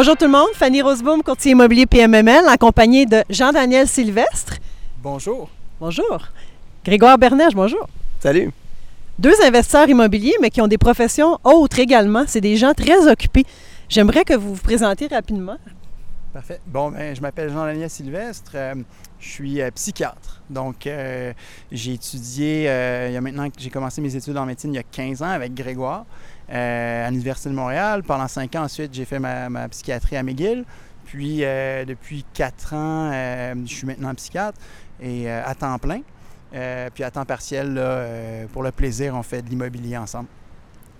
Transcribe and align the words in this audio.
Bonjour 0.00 0.16
tout 0.16 0.24
le 0.24 0.30
monde, 0.30 0.48
Fanny 0.54 0.80
Roseboom, 0.80 1.22
courtier 1.22 1.52
immobilier 1.52 1.84
PMML, 1.84 2.48
accompagnée 2.48 3.04
de 3.04 3.22
Jean-Daniel 3.28 3.86
Sylvestre. 3.86 4.54
Bonjour. 5.02 5.50
Bonjour. 5.78 6.20
Grégoire 6.82 7.18
Bernèche, 7.18 7.52
bonjour. 7.52 7.86
Salut. 8.18 8.50
Deux 9.18 9.34
investisseurs 9.44 9.90
immobiliers, 9.90 10.36
mais 10.40 10.48
qui 10.48 10.62
ont 10.62 10.68
des 10.68 10.78
professions 10.78 11.38
autres 11.44 11.80
également. 11.80 12.24
C'est 12.26 12.40
des 12.40 12.56
gens 12.56 12.72
très 12.72 13.08
occupés. 13.12 13.44
J'aimerais 13.90 14.24
que 14.24 14.32
vous 14.32 14.54
vous 14.54 14.62
présentiez 14.62 15.06
rapidement. 15.06 15.58
Parfait. 16.32 16.60
Bon, 16.64 16.92
ben, 16.92 17.14
je 17.14 17.20
m'appelle 17.20 17.50
Jean-Daniel 17.50 17.90
Sylvestre. 17.90 18.52
Euh, 18.54 18.74
je 19.18 19.28
suis 19.28 19.60
euh, 19.60 19.70
psychiatre. 19.72 20.40
Donc, 20.48 20.86
euh, 20.86 21.32
j'ai 21.72 21.94
étudié, 21.94 22.62
il 23.08 23.12
y 23.12 23.16
a 23.16 23.20
maintenant 23.20 23.50
que 23.50 23.58
j'ai 23.58 23.70
commencé 23.70 24.00
mes 24.00 24.14
études 24.14 24.36
en 24.36 24.46
médecine 24.46 24.72
il 24.72 24.76
y 24.76 24.80
a 24.80 24.84
15 24.84 25.22
ans 25.22 25.30
avec 25.30 25.54
Grégoire 25.54 26.06
à 26.48 27.10
l'Université 27.10 27.48
de 27.48 27.54
Montréal. 27.54 28.04
Pendant 28.04 28.28
5 28.28 28.54
ans 28.56 28.62
ensuite, 28.62 28.94
j'ai 28.94 29.04
fait 29.04 29.18
ma, 29.18 29.68
psychiatrie 29.68 30.16
à 30.16 30.22
McGill. 30.22 30.64
Puis, 31.04 31.38
depuis 31.40 32.24
4 32.34 32.74
ans, 32.74 33.12
je 33.12 33.72
suis 33.72 33.86
maintenant 33.86 34.14
psychiatre 34.14 34.58
et 35.00 35.30
à 35.30 35.54
temps 35.54 35.78
plein. 35.78 36.00
puis 36.94 37.04
à 37.04 37.10
temps 37.10 37.24
partiel, 37.24 37.80
pour 38.52 38.62
le 38.62 38.72
plaisir, 38.72 39.14
on 39.14 39.22
fait 39.22 39.42
de 39.42 39.48
l'immobilier 39.48 39.96
ensemble. 39.96 40.28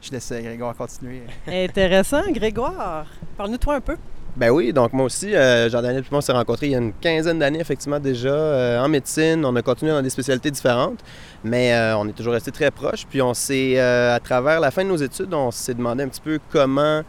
Je 0.01 0.11
laisse 0.13 0.33
Grégoire 0.33 0.77
continuer. 0.77 1.23
Intéressant, 1.49 2.31
Grégoire. 2.31 3.07
Parle-nous 3.37 3.59
toi 3.59 3.75
un 3.77 3.81
peu. 3.81 3.97
Ben 4.37 4.51
oui, 4.51 4.73
donc 4.73 4.93
moi 4.93 5.07
aussi, 5.07 5.35
euh, 5.35 5.69
Jean-Daniel 5.69 6.03
et 6.03 6.07
moi, 6.11 6.19
on 6.19 6.21
s'est 6.21 6.33
rencontrés 6.33 6.67
il 6.67 6.73
y 6.73 6.75
a 6.77 6.79
une 6.79 6.93
quinzaine 6.93 7.41
d'années, 7.41 7.61
effectivement, 7.61 7.99
déjà, 7.99 8.29
euh, 8.29 8.81
en 8.81 8.89
médecine. 8.89 9.45
On 9.45 9.55
a 9.57 9.63
continué 9.63 9.91
dans 9.91 10.03
des 10.03 10.11
spécialités 10.11 10.53
différentes, 10.53 11.01
mais 11.43 11.75
euh, 11.75 11.97
on 11.99 12.09
est 12.09 12.13
toujours 12.13 12.35
restés 12.35 12.53
très 12.53 12.71
proches. 12.71 13.07
Puis 13.11 13.21
on 13.21 13.35
s'est, 13.35 13.79
à 13.79 14.21
travers 14.21 14.61
la 14.61 14.71
fin 14.71 14.85
de 14.85 14.89
nos 14.89 14.97
études, 14.97 15.35
on 15.35 15.51
s'est 15.51 15.75
demandé 15.75 16.05
un 16.05 16.09
petit 16.09 16.21
peu 16.21 16.39
comment, 16.49 17.03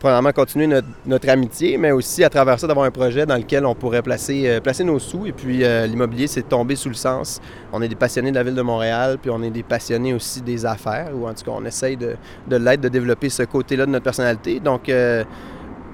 premièrement, 0.00 0.32
continuer 0.32 0.66
notre, 1.06 1.28
amitié, 1.28 1.78
mais 1.78 1.92
aussi 1.92 2.24
à 2.24 2.28
travers 2.28 2.58
ça, 2.58 2.66
d'avoir 2.66 2.86
un 2.86 2.90
projet 2.90 3.24
dans 3.24 3.36
lequel 3.36 3.64
on 3.64 3.76
pourrait 3.76 4.02
placer, 4.02 4.58
placer 4.64 4.82
nos 4.82 4.98
sous. 4.98 5.26
Et 5.26 5.32
puis 5.32 5.58
l'immobilier, 5.86 6.26
c'est 6.26 6.48
tombé 6.48 6.74
sous 6.74 6.88
le 6.88 6.96
sens. 6.96 7.40
On 7.72 7.80
est 7.82 7.88
des 7.88 7.94
passionnés 7.94 8.32
de 8.32 8.36
la 8.36 8.42
ville 8.42 8.56
de 8.56 8.62
Montréal, 8.62 9.16
puis 9.22 9.30
on 9.30 9.42
est 9.44 9.50
des 9.50 9.62
passionnés 9.62 10.12
aussi 10.12 10.42
des 10.42 10.66
affaires, 10.66 11.10
ou 11.14 11.28
en 11.28 11.34
tout 11.34 11.44
cas, 11.44 11.52
on 11.54 11.64
essaye 11.64 11.96
de, 11.96 12.16
de 12.48 12.58
de 12.58 12.88
développer 12.88 13.30
ce 13.30 13.44
côté-là 13.44 13.86
de 13.86 13.92
notre 13.92 14.04
personnalité. 14.04 14.58
Donc, 14.58 14.90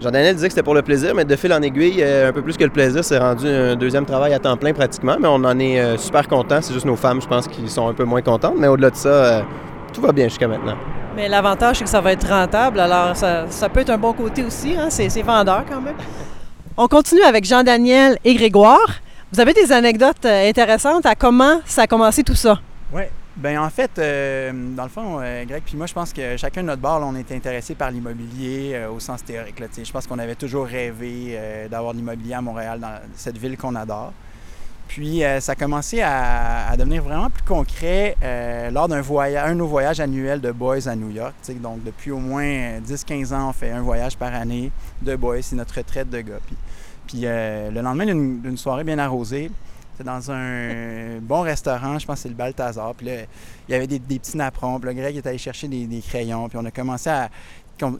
Jean-Daniel 0.00 0.34
disait 0.34 0.48
que 0.48 0.52
c'était 0.52 0.62
pour 0.62 0.74
le 0.74 0.82
plaisir, 0.82 1.14
mais 1.14 1.24
de 1.24 1.36
fil 1.36 1.52
en 1.54 1.62
aiguille, 1.62 2.02
euh, 2.02 2.28
un 2.28 2.32
peu 2.32 2.42
plus 2.42 2.56
que 2.56 2.64
le 2.64 2.70
plaisir, 2.70 3.02
c'est 3.02 3.16
rendu 3.16 3.48
un 3.48 3.76
deuxième 3.76 4.04
travail 4.04 4.34
à 4.34 4.38
temps 4.38 4.56
plein 4.56 4.74
pratiquement, 4.74 5.16
mais 5.18 5.26
on 5.26 5.36
en 5.36 5.58
est 5.58 5.80
euh, 5.80 5.96
super 5.96 6.28
content. 6.28 6.58
C'est 6.60 6.74
juste 6.74 6.84
nos 6.84 6.96
femmes, 6.96 7.22
je 7.22 7.26
pense, 7.26 7.48
qui 7.48 7.66
sont 7.68 7.88
un 7.88 7.94
peu 7.94 8.04
moins 8.04 8.20
contentes, 8.20 8.56
mais 8.58 8.68
au-delà 8.68 8.90
de 8.90 8.96
ça, 8.96 9.08
euh, 9.08 9.40
tout 9.94 10.02
va 10.02 10.12
bien 10.12 10.28
jusqu'à 10.28 10.48
maintenant. 10.48 10.76
Mais 11.14 11.28
l'avantage, 11.28 11.78
c'est 11.78 11.84
que 11.84 11.90
ça 11.90 12.02
va 12.02 12.12
être 12.12 12.28
rentable, 12.28 12.78
alors 12.78 13.16
ça, 13.16 13.68
peut 13.72 13.80
être 13.80 13.90
un 13.90 13.96
bon 13.96 14.12
côté 14.12 14.44
aussi, 14.44 14.76
hein? 14.76 14.88
c'est 14.90 15.22
vendeur 15.22 15.64
quand 15.66 15.80
même. 15.80 15.96
On 16.76 16.88
continue 16.88 17.22
avec 17.22 17.46
Jean-Daniel 17.46 18.18
et 18.22 18.34
Grégoire. 18.34 19.00
Vous 19.32 19.40
avez 19.40 19.54
des 19.54 19.72
anecdotes 19.72 20.26
intéressantes 20.26 21.06
à 21.06 21.14
comment 21.14 21.60
ça 21.64 21.82
a 21.82 21.86
commencé 21.86 22.22
tout 22.22 22.34
ça? 22.34 22.58
Oui, 22.92 23.02
ben 23.36 23.58
en 23.58 23.68
fait, 23.68 23.90
euh, 23.98 24.50
dans 24.74 24.84
le 24.84 24.88
fond, 24.88 25.18
euh, 25.20 25.44
Greg 25.44 25.62
puis 25.62 25.76
moi, 25.76 25.86
je 25.86 25.92
pense 25.92 26.12
que 26.12 26.38
chacun 26.38 26.62
de 26.62 26.68
notre 26.68 26.80
bord, 26.80 27.02
on 27.04 27.14
était 27.16 27.34
intéressé 27.34 27.74
par 27.74 27.90
l'immobilier 27.90 28.72
euh, 28.74 28.90
au 28.90 28.98
sens 28.98 29.22
théorique. 29.22 29.62
Je 29.76 29.92
pense 29.92 30.06
qu'on 30.06 30.18
avait 30.18 30.36
toujours 30.36 30.64
rêvé 30.64 31.38
d'avoir 31.70 31.92
de 31.92 31.98
l'immobilier 31.98 32.32
à 32.34 32.40
Montréal, 32.40 32.80
dans 32.80 32.98
cette 33.14 33.36
ville 33.36 33.58
qu'on 33.58 33.74
adore. 33.74 34.12
Puis 34.88 35.22
ça 35.40 35.52
a 35.52 35.54
commencé 35.56 36.00
à, 36.00 36.74
devenir 36.78 37.02
vraiment 37.02 37.28
plus 37.28 37.42
concret 37.42 38.16
lors 38.72 38.88
d'un 38.88 39.00
voyage, 39.00 39.50
un 39.50 39.52
de 39.52 39.58
nos 39.58 39.66
voyages 39.66 40.00
annuels 40.00 40.40
de 40.40 40.52
Boys 40.52 40.88
à 40.88 40.94
New 40.94 41.10
York. 41.10 41.34
Donc 41.60 41.82
depuis 41.82 42.12
au 42.12 42.18
moins 42.18 42.78
10-15 42.78 43.34
ans, 43.34 43.48
on 43.50 43.52
fait 43.52 43.70
un 43.70 43.82
voyage 43.82 44.16
par 44.16 44.32
année 44.32 44.70
de 45.02 45.16
Boys, 45.16 45.42
c'est 45.42 45.56
notre 45.56 45.74
retraite 45.76 46.08
de 46.08 46.20
gars. 46.20 46.40
Puis, 46.46 46.56
puis 47.06 47.20
le 47.22 47.80
lendemain 47.82 48.06
d'une 48.06 48.56
soirée 48.56 48.84
bien 48.84 48.98
arrosée, 48.98 49.50
c'était 49.96 50.10
dans 50.10 50.30
un 50.30 51.20
bon 51.22 51.40
restaurant, 51.40 51.98
je 51.98 52.04
pense 52.04 52.16
que 52.16 52.22
c'est 52.24 52.28
le 52.28 52.34
Balthazar. 52.34 52.94
Puis 52.94 53.06
là, 53.06 53.12
il 53.66 53.72
y 53.72 53.74
avait 53.74 53.86
des, 53.86 53.98
petits 53.98 54.36
napperons. 54.36 54.78
Puis 54.78 54.88
là, 54.88 54.94
Greg 54.94 55.16
est 55.16 55.26
allé 55.26 55.38
chercher 55.38 55.68
des, 55.68 56.02
crayons. 56.06 56.50
Puis 56.50 56.58
on 56.60 56.64
a 56.66 56.70
commencé 56.70 57.08
à. 57.08 57.30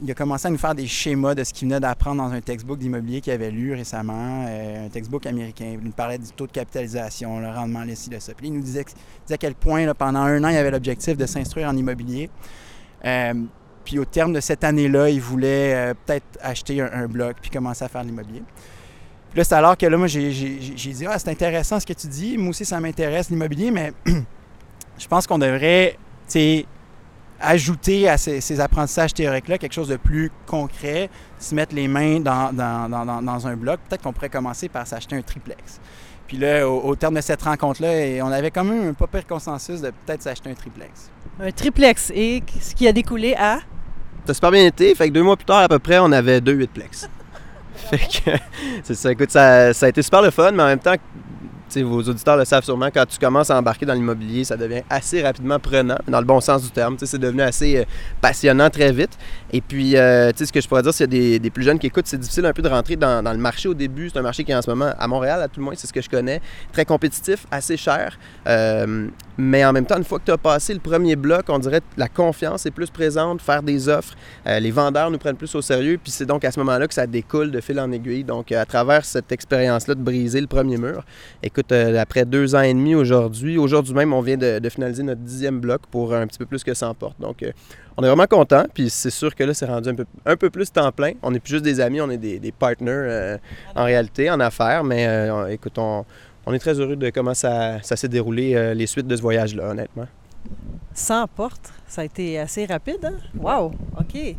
Il 0.01 0.09
a 0.09 0.15
commencé 0.15 0.47
à 0.47 0.49
nous 0.49 0.57
faire 0.57 0.73
des 0.73 0.87
schémas 0.87 1.35
de 1.35 1.43
ce 1.43 1.53
qu'il 1.53 1.67
venait 1.67 1.79
d'apprendre 1.79 2.23
dans 2.23 2.31
un 2.31 2.41
textbook 2.41 2.79
d'immobilier 2.79 3.21
qu'il 3.21 3.31
avait 3.31 3.51
lu 3.51 3.75
récemment, 3.75 4.45
euh, 4.47 4.87
un 4.87 4.89
textbook 4.89 5.27
américain. 5.27 5.75
Il 5.79 5.85
nous 5.85 5.91
parlait 5.91 6.17
du 6.17 6.31
taux 6.31 6.47
de 6.47 6.51
capitalisation, 6.51 7.39
le 7.39 7.49
rendement, 7.49 7.83
le 7.83 7.93
ci, 7.93 8.09
le 8.09 8.19
ça. 8.19 8.33
Puis 8.35 8.47
il 8.47 8.53
nous 8.53 8.61
disait, 8.61 8.85
à 9.29 9.37
quel 9.37 9.53
point, 9.53 9.85
là, 9.85 9.93
pendant 9.93 10.21
un 10.21 10.43
an, 10.43 10.49
il 10.49 10.57
avait 10.57 10.71
l'objectif 10.71 11.15
de 11.15 11.27
s'instruire 11.27 11.69
en 11.69 11.77
immobilier. 11.77 12.31
Euh, 13.05 13.35
puis 13.85 13.99
au 13.99 14.05
terme 14.05 14.33
de 14.33 14.39
cette 14.39 14.63
année-là, 14.63 15.11
il 15.11 15.21
voulait 15.21 15.75
euh, 15.75 15.93
peut-être 15.93 16.25
acheter 16.41 16.81
un, 16.81 16.89
un, 16.91 17.07
bloc 17.07 17.37
puis 17.39 17.51
commencer 17.51 17.85
à 17.85 17.87
faire 17.87 18.01
de 18.01 18.07
l'immobilier. 18.07 18.41
Puis 19.29 19.37
là, 19.39 19.43
c'est 19.43 19.55
alors 19.55 19.77
que 19.77 19.85
là, 19.85 19.97
moi, 19.97 20.07
j'ai 20.07 20.29
dit, 20.29 21.05
ah, 21.07 21.19
c'est 21.19 21.29
intéressant 21.29 21.79
ce 21.79 21.85
que 21.85 21.93
tu 21.93 22.07
dis. 22.07 22.37
Moi 22.37 22.49
aussi, 22.49 22.65
ça 22.65 22.79
m'intéresse 22.79 23.29
l'immobilier, 23.29 23.71
mais 23.71 23.93
je 24.97 25.07
pense 25.07 25.27
qu'on 25.27 25.37
devrait, 25.37 25.97
tu 26.29 26.65
ajouter 27.39 28.09
à 28.09 28.17
ces, 28.17 28.59
apprentissages 28.59 29.13
théoriques-là 29.13 29.57
quelque 29.57 29.73
chose 29.73 29.89
de 29.89 29.97
plus 29.97 30.31
concret, 30.45 31.09
se 31.39 31.53
mettre 31.53 31.75
les 31.75 31.87
mains 31.87 32.19
dans, 32.19 32.53
dans, 32.53 33.47
un 33.47 33.55
bloc. 33.55 33.79
Peut-être 33.87 34.01
qu'on 34.01 34.13
pourrait 34.13 34.29
commencer 34.29 34.69
par 34.69 34.87
s'acheter 34.87 35.15
un 35.15 35.21
triplex. 35.21 35.79
Puis 36.27 36.37
là, 36.37 36.67
au, 36.67 36.95
terme 36.95 37.15
de 37.15 37.21
cette 37.21 37.41
rencontre-là, 37.41 38.23
on 38.23 38.31
avait 38.31 38.51
quand 38.51 38.63
même 38.63 38.89
un 38.89 38.93
pas 38.93 39.07
pire 39.07 39.25
consensus 39.25 39.81
de 39.81 39.91
peut-être 39.91 40.23
s'acheter 40.23 40.49
un 40.49 40.55
triplex. 40.55 41.09
Un 41.39 41.51
triplex. 41.51 42.11
Et 42.13 42.43
ce 42.59 42.75
qui 42.75 42.87
a 42.87 42.91
découlé 42.91 43.33
à? 43.35 43.59
Ça 44.25 44.31
a 44.31 44.33
super 44.33 44.51
bien 44.51 44.65
été. 44.65 44.93
Fait 44.93 45.07
que 45.07 45.13
deux 45.13 45.23
mois 45.23 45.37
plus 45.37 45.45
tard, 45.45 45.59
à 45.59 45.69
peu 45.69 45.79
près, 45.79 45.99
on 45.99 46.11
avait 46.11 46.41
deux 46.41 46.53
huitplex. 46.53 47.07
Fait 47.87 47.97
que, 47.97 48.31
c'est 48.83 48.95
ça. 48.95 49.11
Écoute, 49.11 49.31
ça, 49.31 49.73
ça, 49.73 49.85
a 49.85 49.89
été 49.89 50.01
super 50.01 50.21
le 50.21 50.31
fun, 50.31 50.51
mais 50.51 50.63
en 50.63 50.67
même 50.67 50.79
temps, 50.79 50.95
vos 51.75 52.01
auditeurs 52.01 52.37
le 52.37 52.45
savent 52.45 52.63
sûrement, 52.63 52.89
quand 52.93 53.05
tu 53.05 53.17
commences 53.17 53.49
à 53.49 53.57
embarquer 53.57 53.85
dans 53.85 53.93
l'immobilier, 53.93 54.43
ça 54.43 54.57
devient 54.57 54.81
assez 54.89 55.21
rapidement 55.21 55.59
prenant, 55.59 55.97
dans 56.07 56.19
le 56.19 56.25
bon 56.25 56.39
sens 56.39 56.63
du 56.63 56.69
terme. 56.69 56.95
C'est 56.99 57.17
devenu 57.17 57.41
assez 57.41 57.77
euh, 57.77 57.83
passionnant 58.21 58.69
très 58.69 58.91
vite. 58.91 59.17
Et 59.51 59.61
puis, 59.61 59.95
euh, 59.97 60.31
ce 60.35 60.51
que 60.51 60.61
je 60.61 60.67
pourrais 60.67 60.83
dire, 60.83 60.91
y 60.99 61.03
a 61.03 61.07
des, 61.39 61.49
plus 61.49 61.63
jeunes 61.63 61.79
qui 61.79 61.87
écoutent, 61.87 62.07
c'est 62.07 62.19
difficile 62.19 62.45
un 62.45 62.53
peu 62.53 62.61
de 62.61 62.69
rentrer 62.69 62.95
dans, 62.95 63.21
le 63.23 63.37
marché 63.37 63.69
au 63.69 63.73
début. 63.73 64.09
C'est 64.09 64.19
un 64.19 64.23
marché 64.23 64.43
qui 64.43 64.51
est 64.51 64.55
en 64.55 64.61
ce 64.61 64.69
moment, 64.69 64.91
à 64.97 65.07
Montréal, 65.07 65.41
à 65.41 65.47
tout 65.47 65.59
le 65.59 65.65
moins, 65.65 65.73
c'est 65.75 65.87
ce 65.87 65.93
que 65.93 66.01
je 66.01 66.09
connais, 66.09 66.41
très 66.71 66.85
compétitif, 66.85 67.45
assez 67.51 67.77
cher. 67.77 68.17
Euh, 68.47 69.07
mais 69.37 69.63
en 69.65 69.71
même 69.71 69.85
temps, 69.85 69.97
une 69.97 70.03
fois 70.03 70.19
que 70.19 70.25
tu 70.25 70.31
as 70.31 70.37
passé 70.37 70.73
le 70.73 70.79
premier 70.79 71.15
bloc, 71.15 71.45
on 71.49 71.59
dirait 71.59 71.81
que 71.81 71.85
la 71.97 72.07
confiance 72.07 72.65
est 72.65 72.71
plus 72.71 72.89
présente, 72.89 73.41
faire 73.41 73.61
des 73.61 73.87
offres. 73.87 74.15
les 74.45 74.71
vendeurs 74.71 75.11
nous 75.11 75.19
prennent 75.19 75.35
plus 75.35 75.53
au 75.53 75.61
sérieux. 75.61 75.99
Puis 76.01 76.11
c'est 76.11 76.25
donc 76.25 76.43
à 76.43 76.51
ce 76.51 76.59
moment-là 76.59 76.87
que 76.87 76.93
ça 76.93 77.05
découle 77.05 77.51
de 77.51 77.61
fil 77.61 77.79
en 77.79 77.91
aiguille. 77.91 78.23
Donc, 78.23 78.51
à 78.51 78.65
travers 78.65 79.05
cette 79.05 79.31
expérience-là 79.31 79.93
de 79.93 80.01
briser 80.01 80.41
le 80.41 80.47
premier 80.47 80.77
mur, 80.77 81.03
euh, 81.71 81.97
après 81.99 82.25
deux 82.25 82.55
ans 82.55 82.61
et 82.61 82.73
demi 82.73 82.95
aujourd'hui, 82.95 83.57
aujourd'hui 83.57 83.93
même, 83.93 84.13
on 84.13 84.21
vient 84.21 84.37
de, 84.37 84.69
finaliser 84.69 85.03
notre 85.03 85.21
dixième 85.21 85.59
bloc 85.59 85.81
pour 85.89 86.13
un 86.13 86.27
petit 86.27 86.37
peu 86.37 86.45
plus 86.45 86.63
que 86.63 86.73
100 86.73 86.93
portes. 86.95 87.19
Donc, 87.19 87.43
euh, 87.43 87.51
on 87.97 88.03
est 88.03 88.07
vraiment 88.07 88.27
content. 88.27 88.65
Puis 88.73 88.89
c'est 88.89 89.09
sûr 89.09 89.33
que 89.35 89.43
là, 89.43 89.53
c'est 89.53 89.65
rendu 89.65 89.89
un 90.25 90.35
peu, 90.35 90.49
plus 90.49 90.71
temps 90.71 90.91
plein. 90.91 91.13
On 91.21 91.31
n'est 91.31 91.39
plus 91.39 91.53
juste 91.53 91.63
des 91.63 91.79
amis, 91.79 92.01
on 92.01 92.09
est 92.09 92.17
des, 92.17 92.51
partners 92.51 92.91
euh, 92.91 93.37
en 93.75 93.83
réalité, 93.85 94.29
en 94.29 94.39
affaires. 94.39 94.83
Mais 94.83 95.29
écoute, 95.49 95.77
on, 95.77 96.05
est 96.53 96.59
très 96.59 96.79
heureux 96.79 96.95
de 96.95 97.09
comment 97.09 97.33
ça, 97.33 97.81
ça 97.81 97.95
s'est 97.95 98.07
déroulé, 98.07 98.73
les 98.73 98.87
suites 98.87 99.07
de 99.07 99.15
ce 99.15 99.21
voyage-là, 99.21 99.69
honnêtement. 99.69 100.07
100 100.93 101.27
portes, 101.35 101.73
ça 101.87 102.01
a 102.01 102.05
été 102.05 102.39
assez 102.39 102.65
rapide, 102.65 103.03
hein? 103.03 103.17
Wow! 103.39 103.73
OK. 103.99 104.35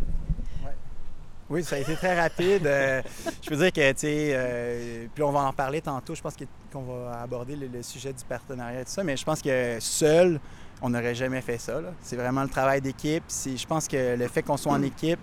Oui, 1.51 1.65
ça 1.65 1.77
a 1.77 1.79
été 1.79 1.95
très 1.95 2.21
rapide. 2.21 2.67
Euh, 2.67 3.01
je 3.43 3.51
veux 3.51 3.57
dire 3.57 3.73
que, 3.73 3.93
tu 3.93 4.01
sais, 4.01 4.31
euh, 4.33 5.07
puis 5.15 5.23
on 5.23 5.33
va 5.33 5.41
en 5.41 5.53
parler 5.53 5.81
tantôt. 5.81 6.15
Je 6.15 6.21
pense 6.21 6.35
qu'on 6.71 6.83
va 6.83 7.23
aborder 7.23 7.57
le, 7.57 7.83
sujet 7.83 8.13
du 8.13 8.23
partenariat 8.25 8.83
et 8.83 8.85
tout 8.85 8.91
ça, 8.91 9.03
mais 9.03 9.17
je 9.17 9.25
pense 9.25 9.41
que 9.41 9.77
seul, 9.81 10.41
on 10.83 10.91
n'aurait 10.91 11.15
jamais 11.15 11.41
fait 11.41 11.57
ça. 11.57 11.81
C'est 12.03 12.17
vraiment 12.17 12.43
le 12.43 12.51
travail 12.51 12.83
d'équipe. 12.83 13.25
Je 13.29 13.67
pense 13.67 13.89
que 13.89 14.17
le 14.17 14.29
fait 14.29 14.43
qu'on 14.43 14.59
soit 14.59 14.73
en 14.73 14.83
équipe, 14.83 15.21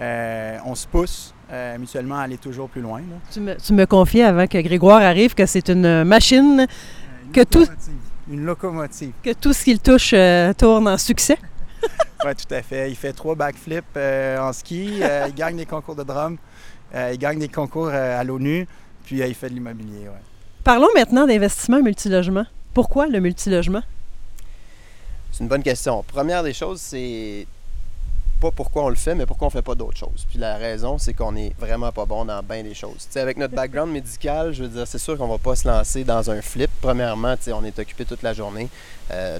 euh, 0.00 0.58
on 0.64 0.74
se 0.74 0.86
pousse 0.86 1.34
mutuellement 1.78 2.16
à 2.16 2.22
aller 2.22 2.38
toujours 2.38 2.68
plus 2.68 2.80
loin. 2.80 3.02
Tu, 3.30 3.38
me, 3.38 3.54
tu 3.54 3.74
me 3.74 3.84
confiais 3.84 4.24
avant 4.24 4.46
que 4.46 4.58
Grégoire 4.58 5.02
arrive 5.02 5.34
que 5.34 5.44
c'est 5.44 5.68
une 5.68 6.02
machine 6.02 6.66
que 7.32 7.44
tout. 7.44 7.66
Une 8.30 8.46
locomotive. 8.46 9.12
Que 9.22 9.34
tout 9.34 9.52
ce 9.52 9.62
qu'il 9.62 9.78
touche 9.78 10.14
tourne 10.56 10.88
en 10.88 10.96
succès? 10.96 11.36
Oui, 12.24 12.34
tout 12.34 12.54
à 12.54 12.62
fait. 12.62 12.90
Il 12.90 12.96
fait 12.96 13.12
trois 13.12 13.34
backflips 13.34 13.84
euh, 13.96 14.38
en 14.38 14.52
ski. 14.52 15.00
Euh, 15.02 15.26
il 15.28 15.34
gagne 15.34 15.56
des 15.56 15.66
concours 15.66 15.94
de 15.94 16.02
drum. 16.02 16.38
Euh, 16.94 17.10
il 17.12 17.18
gagne 17.18 17.38
des 17.38 17.48
concours 17.48 17.88
à 17.88 18.22
l'ONU. 18.24 18.66
Puis 19.04 19.18
il 19.18 19.34
fait 19.34 19.48
de 19.48 19.54
l'immobilier. 19.54 20.08
Parlons 20.62 20.88
maintenant 20.94 21.26
d'investissement 21.26 21.82
multilogement. 21.82 22.46
Pourquoi 22.72 23.08
le 23.08 23.20
multilogement? 23.20 23.82
C'est 25.32 25.42
une 25.42 25.48
bonne 25.48 25.62
question. 25.62 26.04
Première 26.06 26.42
des 26.42 26.52
choses, 26.52 26.80
c'est 26.80 27.46
pas 28.40 28.50
pourquoi 28.50 28.84
on 28.84 28.88
le 28.88 28.94
fait, 28.94 29.14
mais 29.14 29.26
pourquoi 29.26 29.48
on 29.48 29.50
fait 29.50 29.62
pas 29.62 29.74
d'autres 29.74 29.96
choses. 29.96 30.26
Puis 30.28 30.38
la 30.38 30.56
raison, 30.56 30.98
c'est 30.98 31.14
qu'on 31.14 31.34
est 31.36 31.52
vraiment 31.58 31.90
pas 31.90 32.04
bon 32.04 32.24
dans 32.24 32.42
bien 32.42 32.62
des 32.62 32.74
choses. 32.74 33.08
avec 33.16 33.36
notre 33.38 33.54
background 33.54 33.92
médical, 33.92 34.52
je 34.52 34.64
veux 34.64 34.68
dire, 34.68 34.86
c'est 34.86 34.98
sûr 34.98 35.16
qu'on 35.16 35.28
va 35.28 35.38
pas 35.38 35.56
se 35.56 35.66
lancer 35.66 36.04
dans 36.04 36.30
un 36.30 36.42
flip. 36.42 36.70
Premièrement, 36.80 37.34
on 37.48 37.64
est 37.64 37.78
occupé 37.78 38.04
toute 38.04 38.22
la 38.22 38.34
journée. 38.34 38.68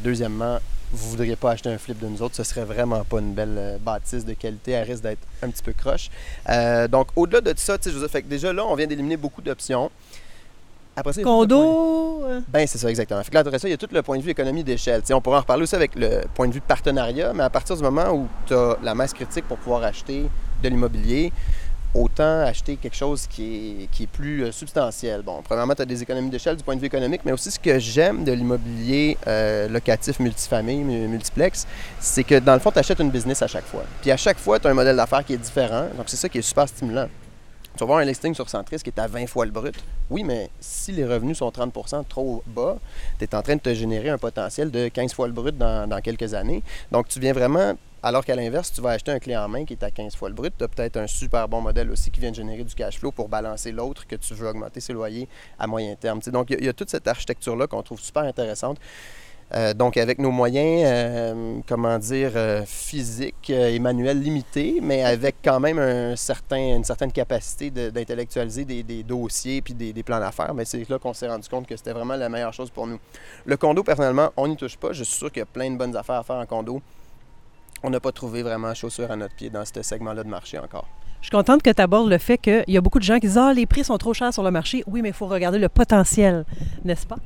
deuxièmement, 0.02 0.58
vous 0.92 1.06
ne 1.06 1.10
voudriez 1.10 1.36
pas 1.36 1.52
acheter 1.52 1.70
un 1.70 1.78
flip 1.78 1.98
de 1.98 2.06
nous 2.06 2.22
autres, 2.22 2.36
ce 2.36 2.44
serait 2.44 2.64
vraiment 2.64 3.02
pas 3.04 3.18
une 3.18 3.32
belle 3.32 3.56
euh, 3.56 3.78
bâtisse 3.78 4.24
de 4.24 4.34
qualité, 4.34 4.72
elle 4.72 4.88
risque 4.88 5.02
d'être 5.02 5.26
un 5.42 5.48
petit 5.48 5.62
peu 5.62 5.72
croche. 5.72 6.10
Euh, 6.48 6.86
donc, 6.86 7.08
au-delà 7.16 7.40
de 7.40 7.54
ça, 7.56 7.76
je 7.82 7.90
vous 7.90 8.06
fait 8.08 8.22
que 8.22 8.28
déjà 8.28 8.52
là, 8.52 8.64
on 8.66 8.74
vient 8.74 8.86
d'éliminer 8.86 9.16
beaucoup 9.16 9.40
d'options. 9.40 9.90
Après 10.94 11.14
ça, 11.14 11.22
Condo. 11.22 12.24
Euh? 12.26 12.40
Ben, 12.48 12.66
c'est 12.66 12.76
ça, 12.76 12.90
exactement. 12.90 13.22
Fait 13.22 13.30
que 13.30 13.34
là, 13.34 13.40
après 13.40 13.58
ça, 13.58 13.66
il 13.66 13.70
y 13.70 13.74
a 13.74 13.78
tout 13.78 13.88
le 13.90 14.02
point 14.02 14.18
de 14.18 14.22
vue 14.22 14.30
économie 14.30 14.62
d'échelle. 14.62 15.02
on 15.12 15.20
pourrait 15.22 15.38
en 15.38 15.40
reparler 15.40 15.62
aussi 15.62 15.74
avec 15.74 15.94
le 15.94 16.20
point 16.34 16.46
de 16.46 16.52
vue 16.52 16.60
de 16.60 16.64
partenariat, 16.64 17.32
mais 17.32 17.42
à 17.42 17.50
partir 17.50 17.76
du 17.76 17.82
moment 17.82 18.10
où 18.12 18.28
tu 18.46 18.52
as 18.52 18.76
la 18.82 18.94
masse 18.94 19.14
critique 19.14 19.48
pour 19.48 19.56
pouvoir 19.56 19.84
acheter 19.84 20.28
de 20.62 20.68
l'immobilier, 20.68 21.32
autant 21.94 22.40
acheter 22.40 22.76
quelque 22.76 22.96
chose 22.96 23.26
qui 23.26 23.88
est, 24.00 24.06
plus 24.06 24.44
euh, 24.44 24.52
substantiel. 24.52 25.22
Bon, 25.22 25.40
premièrement, 25.42 25.74
tu 25.74 25.82
as 25.82 25.84
des 25.84 26.02
économies 26.02 26.30
d'échelle 26.30 26.56
du 26.56 26.64
point 26.64 26.74
de 26.74 26.80
vue 26.80 26.86
économique, 26.86 27.22
mais 27.24 27.32
aussi 27.32 27.50
ce 27.50 27.58
que 27.58 27.78
j'aime 27.78 28.24
de 28.24 28.32
l'immobilier 28.32 29.16
euh, 29.26 29.68
locatif 29.68 30.18
multifamille, 30.18 30.84
multiplex, 30.84 31.66
c'est 32.00 32.24
que 32.24 32.38
dans 32.38 32.54
le 32.54 32.60
fond, 32.60 32.70
tu 32.70 32.78
achètes 32.78 33.00
une 33.00 33.10
business 33.10 33.42
à 33.42 33.46
chaque 33.46 33.66
fois. 33.66 33.84
Puis 34.00 34.10
à 34.10 34.16
chaque 34.16 34.38
fois, 34.38 34.58
tu 34.58 34.66
as 34.66 34.70
un 34.70 34.74
modèle 34.74 34.96
d'affaires 34.96 35.24
qui 35.24 35.34
est 35.34 35.38
différent. 35.38 35.86
Donc, 35.96 36.06
c'est 36.08 36.16
ça 36.16 36.28
qui 36.28 36.38
est 36.38 36.42
super 36.42 36.68
stimulant. 36.68 37.08
Tu 37.74 37.78
vas 37.80 37.86
voir 37.86 37.98
un 38.00 38.04
listing 38.04 38.34
sur 38.34 38.50
Centris 38.50 38.78
qui 38.78 38.90
est 38.90 38.98
à 38.98 39.06
20 39.06 39.26
fois 39.26 39.46
le 39.46 39.50
brut. 39.50 39.74
Oui, 40.10 40.24
mais 40.24 40.50
si 40.60 40.92
les 40.92 41.06
revenus 41.06 41.38
sont 41.38 41.48
30% 41.48 42.04
trop 42.06 42.42
bas, 42.46 42.76
tu 43.18 43.24
es 43.24 43.34
en 43.34 43.40
train 43.40 43.56
de 43.56 43.60
te 43.60 43.72
générer 43.72 44.10
un 44.10 44.18
potentiel 44.18 44.70
de 44.70 44.88
15 44.88 45.14
fois 45.14 45.26
le 45.26 45.32
brut 45.32 45.56
dans 45.56 46.00
quelques 46.02 46.34
années. 46.34 46.62
Donc, 46.90 47.08
tu 47.08 47.18
viens 47.18 47.32
vraiment 47.32 47.74
alors 48.02 48.24
qu'à 48.24 48.34
l'inverse, 48.34 48.72
tu 48.72 48.80
vas 48.80 48.90
acheter 48.90 49.12
un 49.12 49.18
clé 49.20 49.36
en 49.36 49.48
main 49.48 49.64
qui 49.64 49.74
est 49.74 49.82
à 49.84 49.90
15 49.90 50.16
fois 50.16 50.28
le 50.28 50.34
brut, 50.34 50.52
tu 50.56 50.64
as 50.64 50.68
peut-être 50.68 50.96
un 50.96 51.06
super 51.06 51.48
bon 51.48 51.60
modèle 51.60 51.90
aussi 51.90 52.10
qui 52.10 52.20
vient 52.20 52.30
de 52.30 52.36
générer 52.36 52.64
du 52.64 52.74
cash 52.74 52.98
flow 52.98 53.12
pour 53.12 53.28
balancer 53.28 53.70
l'autre 53.70 54.06
que 54.06 54.16
tu 54.16 54.34
veux 54.34 54.48
augmenter 54.48 54.80
ses 54.80 54.92
loyers 54.92 55.28
à 55.58 55.66
moyen 55.66 55.94
terme. 55.94 56.20
donc, 56.32 56.50
il 56.50 56.64
y, 56.64 56.68
a 56.68 56.72
toute 56.72 56.90
cette 56.90 57.06
architecture-là 57.06 57.66
qu'on 57.66 57.82
trouve 57.82 58.00
super 58.00 58.24
intéressante. 58.24 58.78
Euh, 59.54 59.74
donc, 59.74 59.98
avec 59.98 60.18
nos 60.18 60.30
moyens, 60.30 60.82
euh, 60.86 61.58
comment 61.68 61.98
dire, 61.98 62.32
euh, 62.36 62.62
physiques 62.64 63.50
et 63.50 63.78
manuels 63.78 64.20
limités, 64.20 64.78
mais 64.82 65.04
avec 65.04 65.36
quand 65.44 65.60
même 65.60 65.78
une 65.78 66.16
certaine 66.16 67.12
capacité 67.12 67.70
d'intellectualiser 67.70 68.64
des, 68.64 69.02
dossiers 69.02 69.60
puis 69.60 69.74
des, 69.74 69.92
des 69.92 70.02
plans 70.02 70.20
d'affaires, 70.20 70.54
mais 70.54 70.64
c'est 70.64 70.88
là 70.88 70.98
qu'on 70.98 71.12
s'est 71.12 71.28
rendu 71.28 71.48
compte 71.48 71.66
que 71.66 71.76
c'était 71.76 71.92
vraiment 71.92 72.16
la 72.16 72.30
meilleure 72.30 72.54
chose 72.54 72.70
pour 72.70 72.86
nous. 72.86 72.98
Le 73.44 73.56
condo, 73.58 73.82
personnellement, 73.82 74.30
on 74.36 74.48
n'y 74.48 74.56
touche 74.56 74.76
pas. 74.78 74.92
Je 74.92 75.04
suis 75.04 75.16
sûr 75.16 75.30
qu'il 75.30 75.40
y 75.40 75.42
a 75.42 75.46
plein 75.46 75.70
de 75.70 75.76
bonnes 75.76 75.96
affaires 75.96 76.16
à 76.16 76.22
faire 76.22 76.36
en 76.36 76.46
condo 76.46 76.80
on 77.82 77.90
n'a 77.90 78.00
pas 78.00 78.12
trouvé 78.12 78.42
vraiment 78.42 78.74
chaussure 78.74 79.10
à 79.10 79.16
notre 79.16 79.34
pied 79.34 79.50
dans 79.50 79.64
ce 79.64 79.82
segment-là 79.82 80.24
de 80.24 80.28
marché 80.28 80.58
encore. 80.58 80.86
Je 81.20 81.26
suis 81.26 81.30
contente 81.30 81.62
que 81.62 81.70
tu 81.70 81.80
abordes 81.80 82.10
le 82.10 82.18
fait 82.18 82.38
qu'il 82.38 82.64
y 82.66 82.76
a 82.76 82.80
beaucoup 82.80 82.98
de 82.98 83.04
gens 83.04 83.14
qui 83.14 83.26
disent 83.26 83.38
Ah, 83.38 83.52
les 83.54 83.66
prix 83.66 83.84
sont 83.84 83.96
trop 83.96 84.12
chers 84.12 84.32
sur 84.32 84.42
le 84.42 84.50
marché. 84.50 84.82
Oui, 84.86 85.02
mais 85.02 85.10
il 85.10 85.14
faut 85.14 85.26
regarder 85.26 85.58
le 85.58 85.68
potentiel, 85.68 86.44
n'est-ce 86.84 87.06
pas? 87.06 87.18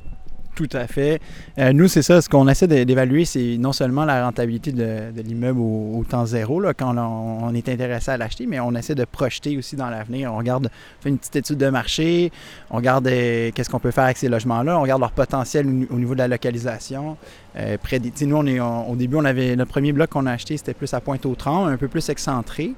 Tout 0.57 0.69
à 0.73 0.87
fait. 0.87 1.21
Euh, 1.59 1.71
nous, 1.71 1.87
c'est 1.87 2.01
ça. 2.01 2.19
Ce 2.19 2.27
qu'on 2.27 2.47
essaie 2.47 2.65
d'évaluer, 2.65 3.25
c'est 3.25 3.57
non 3.59 3.73
seulement 3.73 4.05
la 4.05 4.25
rentabilité 4.25 4.71
de, 4.71 5.11
l'immeuble 5.23 5.59
au, 5.59 6.03
temps 6.09 6.25
zéro, 6.25 6.59
là, 6.59 6.73
quand 6.73 6.97
on, 6.97 7.53
est 7.53 7.69
intéressé 7.69 8.09
à 8.09 8.17
l'acheter, 8.17 8.47
mais 8.47 8.59
on 8.59 8.73
essaie 8.73 8.95
de 8.95 9.05
projeter 9.05 9.55
aussi 9.55 9.75
dans 9.75 9.91
l'avenir. 9.91 10.33
On 10.33 10.37
regarde, 10.37 10.71
on 10.71 11.03
fait 11.03 11.09
une 11.09 11.19
petite 11.19 11.35
étude 11.35 11.59
de 11.59 11.69
marché, 11.69 12.31
on 12.71 12.77
regarde 12.77 13.05
euh, 13.05 13.51
qu'est-ce 13.53 13.69
qu'on 13.69 13.79
peut 13.79 13.91
faire 13.91 14.05
avec 14.05 14.17
ces 14.17 14.29
logements-là, 14.29 14.79
on 14.79 14.81
regarde 14.81 14.99
leur 14.99 15.11
potentiel 15.11 15.67
au, 15.91 15.99
niveau 15.99 16.15
de 16.15 16.19
la 16.19 16.27
localisation. 16.27 17.17
Euh, 17.55 17.77
près 17.77 17.99
des, 17.99 18.11
nous, 18.25 18.37
on 18.37 18.47
est, 18.47 18.59
au 18.59 18.95
début, 18.95 19.17
on 19.17 19.25
avait 19.25 19.55
le 19.55 19.65
premier 19.65 19.91
bloc 19.91 20.09
qu'on 20.09 20.25
a 20.25 20.31
acheté, 20.31 20.57
c'était 20.57 20.73
plus 20.73 20.91
à 20.95 21.01
Pointe-aux-Trembles, 21.01 21.71
un 21.71 21.77
peu 21.77 21.87
plus 21.87 22.09
excentré. 22.09 22.73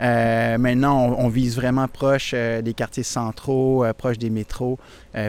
Euh, 0.00 0.58
maintenant, 0.58 1.14
on, 1.18 1.28
vise 1.28 1.54
vraiment 1.54 1.86
proche 1.86 2.32
euh, 2.34 2.60
des 2.60 2.74
quartiers 2.74 3.02
centraux, 3.02 3.84
euh, 3.84 3.92
proche 3.92 4.18
des 4.18 4.30
métros, 4.30 4.78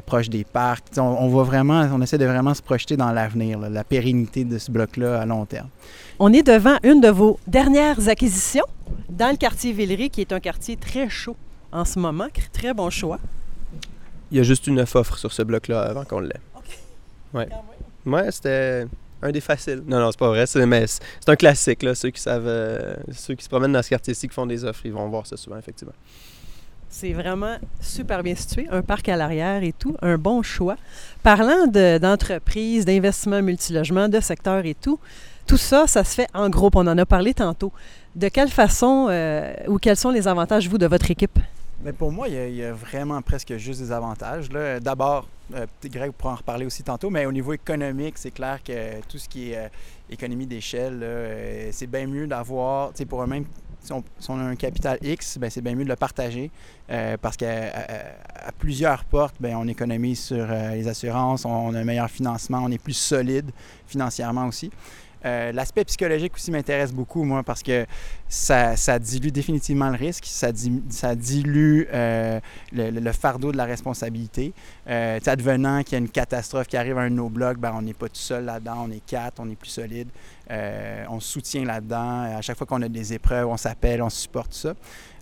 proche 0.05 0.29
des 0.29 0.43
parcs. 0.43 0.97
On, 0.97 1.27
voit 1.27 1.43
vraiment, 1.43 1.87
on 1.93 2.01
essaie 2.01 2.17
de 2.17 2.25
vraiment 2.25 2.53
se 2.53 2.61
projeter 2.61 2.97
dans 2.97 3.11
l'avenir, 3.11 3.59
la 3.59 3.83
pérennité 3.83 4.45
de 4.45 4.57
ce 4.57 4.71
bloc-là 4.71 5.21
à 5.21 5.25
long 5.25 5.45
terme. 5.45 5.67
On 6.19 6.31
est 6.31 6.43
devant 6.43 6.77
une 6.83 7.01
de 7.01 7.09
vos 7.09 7.39
dernières 7.45 8.07
acquisitions 8.07 8.65
dans 9.09 9.29
le 9.29 9.37
quartier 9.37 9.73
Villeray, 9.73 10.09
qui 10.09 10.21
est 10.21 10.31
un 10.31 10.39
quartier 10.39 10.77
très 10.77 11.09
chaud 11.09 11.35
en 11.71 11.85
ce 11.85 11.99
moment. 11.99 12.27
Très 12.51 12.73
bon 12.73 12.89
choix. 12.89 13.19
Il 14.31 14.37
y 14.37 14.39
a 14.39 14.43
juste 14.43 14.65
une 14.67 14.79
offre 14.79 15.17
sur 15.17 15.31
ce 15.31 15.43
bloc-là 15.43 15.81
avant 15.81 16.05
qu'on 16.05 16.19
l'ait. 16.19 16.39
OK. 16.55 16.79
Ouais. 17.33 17.49
Ouais, 18.05 18.31
c'était 18.31 18.87
un 19.23 19.31
des 19.31 19.41
faciles. 19.41 19.81
Non, 19.87 19.99
non, 19.99 20.11
c'est 20.11 20.19
pas 20.19 20.27
vrai. 20.27 20.45
C'est, 20.45 20.65
mais 20.65 20.85
c'est 20.87 21.29
un 21.29 21.35
classique. 21.35 21.81
Là. 21.83 21.95
Ceux 21.95 22.09
qui 22.09 22.21
savent, 22.21 22.47
euh, 22.47 22.95
ceux 23.11 23.33
qui 23.35 23.43
se 23.43 23.49
promènent 23.49 23.71
dans 23.71 23.81
ce 23.81 23.89
quartier-ci, 23.89 24.27
qui 24.27 24.33
font 24.33 24.45
des 24.45 24.63
offres, 24.63 24.81
ils 24.85 24.93
vont 24.93 25.07
voir 25.09 25.25
ça 25.25 25.37
souvent, 25.37 25.57
effectivement. 25.57 25.93
C'est 26.89 27.13
vraiment 27.13 27.55
super 27.81 28.21
bien 28.21 28.35
situé, 28.35 28.67
un 28.69 28.83
parc 28.83 29.09
à 29.09 29.15
l'arrière 29.15 29.63
et 29.63 29.73
tout, 29.73 29.95
un 30.03 30.19
bon 30.19 30.43
choix. 30.43 30.75
Parlant 31.23 31.65
de, 31.65 31.97
d'entreprises, 31.97 32.85
d'investissements 32.85 33.41
multilogement, 33.41 34.07
de 34.07 34.19
secteurs 34.19 34.63
et 34.65 34.75
tout, 34.75 34.99
tout 35.47 35.57
ça, 35.57 35.87
ça 35.87 36.03
se 36.03 36.13
fait 36.13 36.27
en 36.35 36.49
groupe. 36.49 36.75
On 36.75 36.85
en 36.85 36.97
a 36.97 37.05
parlé 37.05 37.33
tantôt. 37.33 37.71
De 38.15 38.27
quelle 38.27 38.49
façon 38.49 39.07
euh, 39.09 39.53
ou 39.67 39.79
quels 39.79 39.97
sont 39.97 40.11
les 40.11 40.27
avantages, 40.27 40.69
vous, 40.69 40.77
de 40.77 40.85
votre 40.85 41.09
équipe? 41.09 41.39
Mais 41.83 41.91
pour 41.91 42.13
moi, 42.13 42.29
il 42.29 42.55
y, 42.55 42.63
a, 42.63 42.71
vraiment 42.71 43.21
presque 43.21 43.57
juste 43.57 43.81
des 43.81 43.91
avantages. 43.91 44.47
D'abord, 44.49 45.27
euh, 45.53 45.65
Greg 45.83 46.11
pourra 46.11 46.33
en 46.33 46.37
reparler 46.37 46.65
aussi 46.65 46.81
tantôt, 46.81 47.09
mais 47.09 47.25
au 47.25 47.31
niveau 47.33 47.51
économique, 47.51 48.17
c'est 48.17 48.31
clair 48.31 48.63
que 48.63 49.01
tout 49.09 49.17
ce 49.17 49.27
qui 49.27 49.51
est 49.51 49.57
euh, 49.57 49.67
économie 50.09 50.45
d'échelle, 50.45 51.01
euh, 51.03 51.69
c'est 51.73 51.87
bien 51.87 52.07
mieux 52.07 52.25
d'avoir, 52.25 52.93
pour 53.09 53.23
eux-mêmes, 53.23 53.43
si 53.81 53.91
on, 53.91 54.39
a 54.39 54.43
un 54.43 54.55
capital 54.55 54.97
X, 55.01 55.37
ben, 55.37 55.49
c'est 55.49 55.59
bien 55.59 55.75
mieux 55.75 55.83
de 55.83 55.89
le 55.89 55.97
partager 55.97 56.51
parce 57.21 57.35
qu'à 57.35 57.73
plusieurs 58.57 59.03
portes, 59.03 59.35
ben, 59.41 59.57
on 59.57 59.67
économise 59.67 60.21
sur 60.23 60.47
les 60.47 60.87
assurances, 60.87 61.43
on, 61.43 61.73
a 61.75 61.79
un 61.79 61.83
meilleur 61.83 62.09
financement, 62.09 62.61
on 62.63 62.71
est 62.71 62.81
plus 62.81 62.93
solide 62.93 63.51
financièrement 63.85 64.47
aussi. 64.47 64.71
Euh, 65.25 65.51
l'aspect 65.51 65.85
psychologique 65.85 66.33
aussi 66.35 66.51
m'intéresse 66.51 66.91
beaucoup, 66.91 67.23
moi, 67.23 67.43
parce 67.43 67.63
que 67.63 67.85
ça, 68.33 68.99
dilue 68.99 69.29
définitivement 69.29 69.89
le 69.89 69.97
risque, 69.97 70.25
ça, 70.25 70.51
dilue 70.51 71.87
euh, 71.93 72.39
le, 72.71 73.11
fardeau 73.11 73.51
de 73.51 73.57
la 73.57 73.65
responsabilité. 73.65 74.53
Euh, 74.89 75.19
advenant 75.25 75.83
qu'il 75.83 75.93
y 75.93 75.95
a 75.95 75.99
une 75.99 76.09
catastrophe 76.09 76.67
qui 76.67 76.77
arrive 76.77 76.97
à 76.97 77.01
un 77.01 77.09
de 77.09 77.15
nos 77.15 77.29
ben, 77.29 77.73
on 77.75 77.81
n'est 77.81 77.93
pas 77.93 78.07
tout 78.07 78.15
seul 78.15 78.45
là-dedans, 78.45 78.85
on 78.87 78.91
est 78.91 79.05
quatre, 79.05 79.39
on 79.39 79.49
est 79.49 79.55
plus 79.55 79.69
solide, 79.69 80.09
euh, 80.51 81.05
on 81.09 81.19
se 81.19 81.31
soutient 81.31 81.63
là-dedans. 81.63 82.37
À 82.37 82.41
chaque 82.41 82.57
fois 82.57 82.67
qu'on 82.67 82.81
a 82.81 82.89
des 82.89 83.13
épreuves, 83.13 83.47
on 83.47 83.57
s'appelle, 83.57 84.01
on 84.01 84.09
supporte 84.09 84.53
ça. 84.53 84.73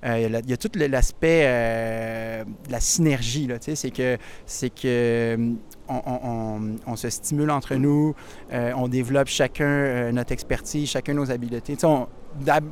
Il, 0.03 0.41
y 0.47 0.53
a, 0.53 0.57
tout 0.57 0.71
l'aspect 0.75 1.43
de 1.45 2.71
la 2.71 2.79
synergie, 2.79 3.47
c'est 3.59 3.91
que, 3.91 4.17
c'est 4.45 4.69
que 4.69 5.55
on, 6.87 6.95
se 6.95 7.09
stimule 7.09 7.51
entre 7.51 7.75
nous, 7.75 8.13
euh, 8.53 8.71
on 8.75 8.87
développe 8.87 9.27
chacun 9.27 9.65
euh, 9.65 10.11
notre 10.11 10.31
expertise, 10.31 10.89
chacun 10.89 11.13
nos 11.13 11.31
habiletés. 11.31 11.77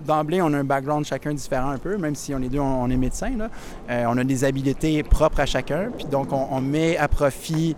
D'emblée, 0.05 0.41
on 0.41 0.53
a 0.53 0.57
un 0.57 0.63
background 0.63 1.05
chacun 1.05 1.33
différent 1.33 1.71
un 1.71 1.77
peu, 1.77 1.97
même 1.97 2.15
si 2.15 2.33
on 2.33 2.41
est 2.41 2.47
deux, 2.47 2.59
on, 2.59 2.89
est 2.89 2.95
médecin. 2.95 3.33
Euh, 3.89 4.05
on 4.07 4.17
a 4.17 4.23
des 4.23 4.45
habiletés 4.45 5.03
propres 5.03 5.41
à 5.41 5.45
chacun, 5.45 5.89
puis 5.97 6.05
donc 6.05 6.29
on, 6.31 6.61
met 6.61 6.95
à 6.95 7.09
profit 7.09 7.75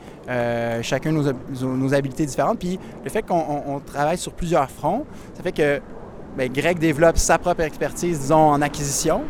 chacun 0.83 1.11
nos, 1.11 1.31
nos, 1.61 1.93
habiletés 1.93 2.25
différentes. 2.27 2.59
Puis 2.59 2.79
le 3.03 3.09
fait 3.09 3.23
qu'on 3.23 3.81
travaille 3.83 4.19
sur 4.19 4.33
plusieurs 4.33 4.69
fronts, 4.69 5.05
ça 5.35 5.41
fait 5.41 5.51
que 5.51 5.81
ben, 6.37 6.51
Greg 6.51 6.79
développe 6.79 7.17
sa 7.17 7.37
propre 7.37 7.61
expertise, 7.61 8.19
disons, 8.19 8.51
en 8.51 8.61
acquisition. 8.61 9.23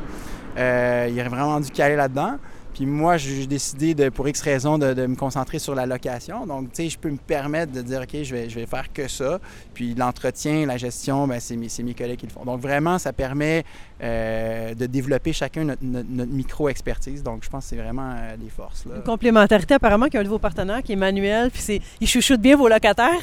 il 0.55 0.62
est 0.62 1.29
vraiment 1.29 1.60
dû 1.60 1.70
caler 1.72 1.96
là-dedans. 1.96 2.38
Puis 2.74 2.86
moi, 2.86 3.17
j'ai 3.17 3.48
décidé, 3.48 4.10
pour 4.12 4.27
X 4.27 4.41
raison, 4.41 4.77
de, 4.77 5.05
me 5.05 5.15
concentrer 5.15 5.60
sur 5.60 5.75
la 5.75 5.86
location. 5.86 6.46
Donc, 6.46 6.72
tu 6.72 6.84
sais, 6.84 6.89
je 6.89 6.98
peux 6.98 7.10
me 7.10 7.17
permettre 7.17 7.72
de 7.72 7.81
dire, 7.81 8.01
OK, 8.01 8.24
je 8.24 8.34
vais, 8.34 8.50
je 8.50 8.55
vais 8.55 8.65
faire 8.65 8.91
que 8.93 9.08
ça. 9.08 9.39
Puis 9.74 9.93
l'entretien, 9.93 10.65
la 10.65 10.77
gestion, 10.77 11.27
ben, 11.27 11.39
c'est 11.39 11.58
mes, 11.58 11.67
mes, 11.84 11.93
collègues 11.93 12.20
qui 12.20 12.27
le 12.27 12.31
font. 12.31 12.46
Donc, 12.46 12.62
vraiment, 12.62 12.98
ça 12.98 13.12
permet 13.12 13.65
euh, 14.01 14.74
de 14.74 14.86
développer 14.86 15.34
chacun 15.34 15.65
notre, 15.65 16.31
micro-expertise. 16.31 17.24
Donc, 17.24 17.43
je 17.43 17.50
pense 17.50 17.65
que 17.65 17.70
c'est 17.72 17.81
vraiment 17.81 18.13
euh, 18.15 18.38
des 18.38 18.50
forces. 18.50 18.86
Une 18.86 19.03
complémentarité, 19.03 19.74
apparemment, 19.74 20.05
qu'il 20.05 20.15
y 20.15 20.17
a 20.17 20.22
un 20.22 20.25
de 20.25 20.29
vos 20.29 20.39
partenaires 20.39 20.81
qui 20.81 20.93
est 20.93 20.98
Manuel, 20.98 21.51
puis 21.51 21.81
il 22.00 22.08
chouchoute 22.08 22.39
bien 22.39 22.55
vos 22.55 22.70
locataires. 22.70 23.22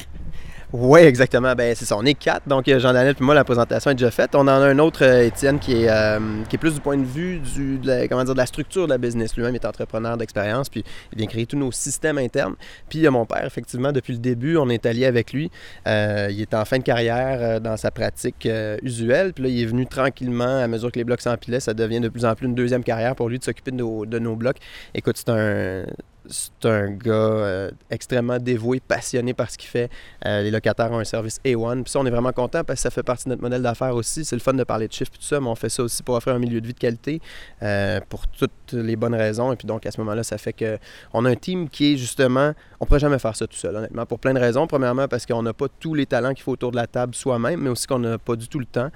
Oui, 0.71 0.99
exactement. 0.99 1.55
Ben, 1.55 1.73
c'est 1.75 1.85
ça. 1.85 1.97
On 1.97 2.05
est 2.05 2.13
quatre. 2.13 2.47
Donc, 2.47 2.67
euh, 2.67 2.77
Jean-Daniel 2.77 3.15
puis 3.15 3.25
moi, 3.25 3.33
la 3.33 3.43
présentation 3.43 3.89
est 3.89 3.95
déjà 3.95 4.11
faite. 4.11 4.35
On 4.35 4.41
en 4.41 4.47
a 4.49 4.67
un 4.67 4.77
autre, 4.77 5.03
euh, 5.03 5.25
Étienne, 5.25 5.57
qui 5.57 5.73
est, 5.73 5.89
euh, 5.89 6.43
qui 6.47 6.57
est 6.57 6.59
plus 6.59 6.75
du 6.75 6.79
point 6.79 6.95
de 6.95 7.05
vue 7.05 7.39
du, 7.39 7.79
de, 7.79 7.87
la, 7.87 8.07
comment 8.07 8.23
dire, 8.23 8.35
de 8.35 8.39
la 8.39 8.45
structure 8.45 8.85
de 8.85 8.91
la 8.91 8.99
business. 8.99 9.35
Lui-même 9.35 9.55
est 9.55 9.65
entrepreneur 9.65 10.15
d'expérience, 10.15 10.69
puis 10.69 10.83
il 11.11 11.17
vient 11.17 11.25
créer 11.25 11.47
tous 11.47 11.57
nos 11.57 11.71
systèmes 11.71 12.19
internes. 12.19 12.53
Puis, 12.87 12.99
il 12.99 13.01
y 13.01 13.07
a 13.07 13.11
mon 13.11 13.25
père, 13.25 13.45
effectivement, 13.45 13.91
depuis 13.91 14.13
le 14.13 14.19
début, 14.19 14.57
on 14.57 14.69
est 14.69 14.85
allié 14.85 15.07
avec 15.07 15.33
lui. 15.33 15.49
il 15.87 16.39
est 16.39 16.53
en 16.53 16.65
fin 16.65 16.77
de 16.77 16.83
carrière 16.83 17.59
dans 17.61 17.75
sa 17.75 17.89
pratique 17.89 18.47
usuelle. 18.83 19.33
Puis 19.33 19.45
là, 19.45 19.49
il 19.49 19.61
est 19.61 19.65
venu 19.65 19.87
tranquillement, 19.87 20.61
à 20.61 20.67
mesure 20.67 20.91
que 20.91 20.99
les 20.99 21.03
blocs 21.03 21.21
s'empilaient, 21.21 21.59
ça 21.59 21.73
devient 21.73 21.99
de 21.99 22.09
plus 22.09 22.25
en 22.25 22.35
plus 22.35 22.45
une 22.45 22.55
deuxième 22.55 22.83
carrière 22.83 23.15
pour 23.15 23.27
lui 23.27 23.39
de 23.39 23.43
s'occuper 23.43 23.71
de 23.71 23.77
nos, 23.77 24.05
de 24.05 24.19
nos 24.19 24.35
blocs. 24.35 24.57
Écoute, 24.93 25.17
c'est 25.17 25.29
un 25.29 25.85
c'est 26.29 26.65
un 26.65 26.91
gars 26.91 27.11
euh, 27.11 27.71
extrêmement 27.89 28.37
dévoué, 28.37 28.79
passionné 28.79 29.33
par 29.33 29.49
ce 29.49 29.57
qu'il 29.57 29.69
fait. 29.69 29.89
Euh, 30.25 30.41
les 30.41 30.51
locataires 30.51 30.91
ont 30.91 30.99
un 30.99 31.03
service 31.03 31.39
A1. 31.43 31.83
Puis 31.83 31.91
ça, 31.91 31.99
on 31.99 32.05
est 32.05 32.11
vraiment 32.11 32.31
content 32.31 32.63
parce 32.63 32.79
que 32.79 32.83
ça 32.83 32.91
fait 32.91 33.03
partie 33.03 33.25
de 33.25 33.29
notre 33.29 33.41
modèle 33.41 33.61
d'affaires 33.61 33.95
aussi. 33.95 34.23
C'est 34.23 34.35
le 34.35 34.41
fun 34.41 34.53
de 34.53 34.63
parler 34.63 34.87
de 34.87 34.93
chiffres 34.93 35.11
et 35.13 35.17
tout 35.17 35.23
ça, 35.23 35.39
mais 35.39 35.47
on 35.47 35.55
fait 35.55 35.69
ça 35.69 35.83
aussi 35.83 36.03
pour 36.03 36.15
offrir 36.15 36.35
un 36.35 36.39
milieu 36.39 36.61
de 36.61 36.67
vie 36.67 36.73
de 36.73 36.79
qualité 36.79 37.21
euh, 37.63 37.99
pour 38.09 38.27
toutes 38.27 38.73
les 38.73 38.95
bonnes 38.95 39.15
raisons. 39.15 39.51
Et 39.51 39.55
puis 39.55 39.67
donc, 39.67 39.85
à 39.85 39.91
ce 39.91 39.99
moment-là, 40.01 40.23
ça 40.23 40.37
fait 40.37 40.53
que 40.53 40.77
on 41.13 41.25
a 41.25 41.29
un 41.29 41.35
team 41.35 41.67
qui 41.69 41.93
est 41.93 41.97
justement... 41.97 42.53
On 42.79 42.85
ne 42.85 42.87
pourrait 42.87 42.99
jamais 42.99 43.19
faire 43.19 43.35
ça 43.35 43.45
tout 43.45 43.57
seul, 43.57 43.75
honnêtement, 43.75 44.05
pour 44.05 44.19
plein 44.19 44.33
de 44.33 44.39
raisons. 44.39 44.65
Premièrement, 44.67 45.07
parce 45.07 45.25
qu'on 45.25 45.43
n'a 45.43 45.53
pas 45.53 45.67
tous 45.79 45.93
les 45.93 46.05
talents 46.05 46.33
qu'il 46.33 46.43
faut 46.43 46.53
autour 46.53 46.71
de 46.71 46.77
la 46.77 46.87
table 46.87 47.13
soi-même, 47.13 47.59
mais 47.59 47.69
aussi 47.69 47.87
qu'on 47.87 47.99
n'a 47.99 48.17
pas 48.17 48.37
du 48.37 48.47
tout 48.47 48.59
le 48.59 48.65
temps. 48.65 48.89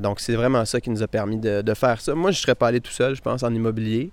donc, 0.00 0.20
c'est 0.20 0.34
vraiment 0.34 0.64
ça 0.64 0.80
qui 0.80 0.90
nous 0.90 1.02
a 1.02 1.08
permis 1.08 1.38
de, 1.38 1.62
de 1.62 1.74
faire 1.74 2.00
ça. 2.00 2.14
Moi, 2.14 2.30
je 2.30 2.38
ne 2.38 2.42
serais 2.42 2.54
pas 2.54 2.68
allé 2.68 2.80
tout 2.80 2.92
seul, 2.92 3.16
je 3.16 3.22
pense, 3.22 3.42
en 3.42 3.52
immobilier. 3.52 4.12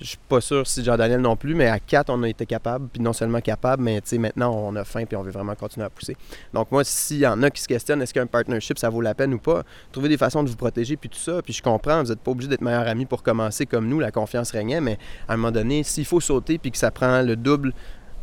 Je 0.00 0.06
suis 0.06 0.18
pas 0.28 0.40
sûr 0.40 0.66
si 0.66 0.82
Jean-Daniel 0.82 1.20
non 1.20 1.36
plus, 1.36 1.54
mais 1.54 1.68
à 1.68 1.78
quatre, 1.78 2.10
on 2.10 2.22
a 2.22 2.28
été 2.28 2.46
capable. 2.46 2.88
Puis 2.88 3.02
non 3.02 3.12
seulement 3.12 3.40
capable, 3.40 3.82
mais 3.82 4.00
maintenant, 4.18 4.54
on 4.54 4.74
a 4.76 4.84
faim 4.84 5.04
puis 5.06 5.16
on 5.16 5.22
veut 5.22 5.30
vraiment 5.30 5.54
continuer 5.54 5.86
à 5.86 5.90
pousser. 5.90 6.16
Donc 6.54 6.70
moi, 6.70 6.82
s'il 6.84 7.18
y 7.18 7.26
en 7.26 7.42
a 7.42 7.50
qui 7.50 7.60
se 7.60 7.68
questionnent, 7.68 8.00
est-ce 8.02 8.14
qu'un 8.14 8.26
partnership, 8.26 8.78
ça 8.78 8.88
vaut 8.88 9.00
la 9.00 9.14
peine 9.14 9.34
ou 9.34 9.38
pas, 9.38 9.62
trouver 9.90 10.08
des 10.08 10.16
façons 10.16 10.42
de 10.42 10.48
vous 10.48 10.56
protéger 10.56 10.96
puis 10.96 11.08
tout 11.08 11.18
ça. 11.18 11.42
Puis 11.42 11.52
je 11.52 11.62
comprends, 11.62 12.02
vous 12.02 12.08
n'êtes 12.08 12.20
pas 12.20 12.30
obligé 12.30 12.48
d'être 12.48 12.62
meilleur 12.62 12.88
ami 12.88 13.04
pour 13.04 13.22
commencer 13.22 13.66
comme 13.66 13.88
nous, 13.88 14.00
la 14.00 14.10
confiance 14.10 14.50
régnait, 14.50 14.80
mais 14.80 14.98
à 15.28 15.34
un 15.34 15.36
moment 15.36 15.52
donné, 15.52 15.82
s'il 15.82 16.06
faut 16.06 16.20
sauter 16.20 16.58
puis 16.58 16.70
que 16.70 16.78
ça 16.78 16.90
prend 16.90 17.22
le 17.22 17.36
double 17.36 17.72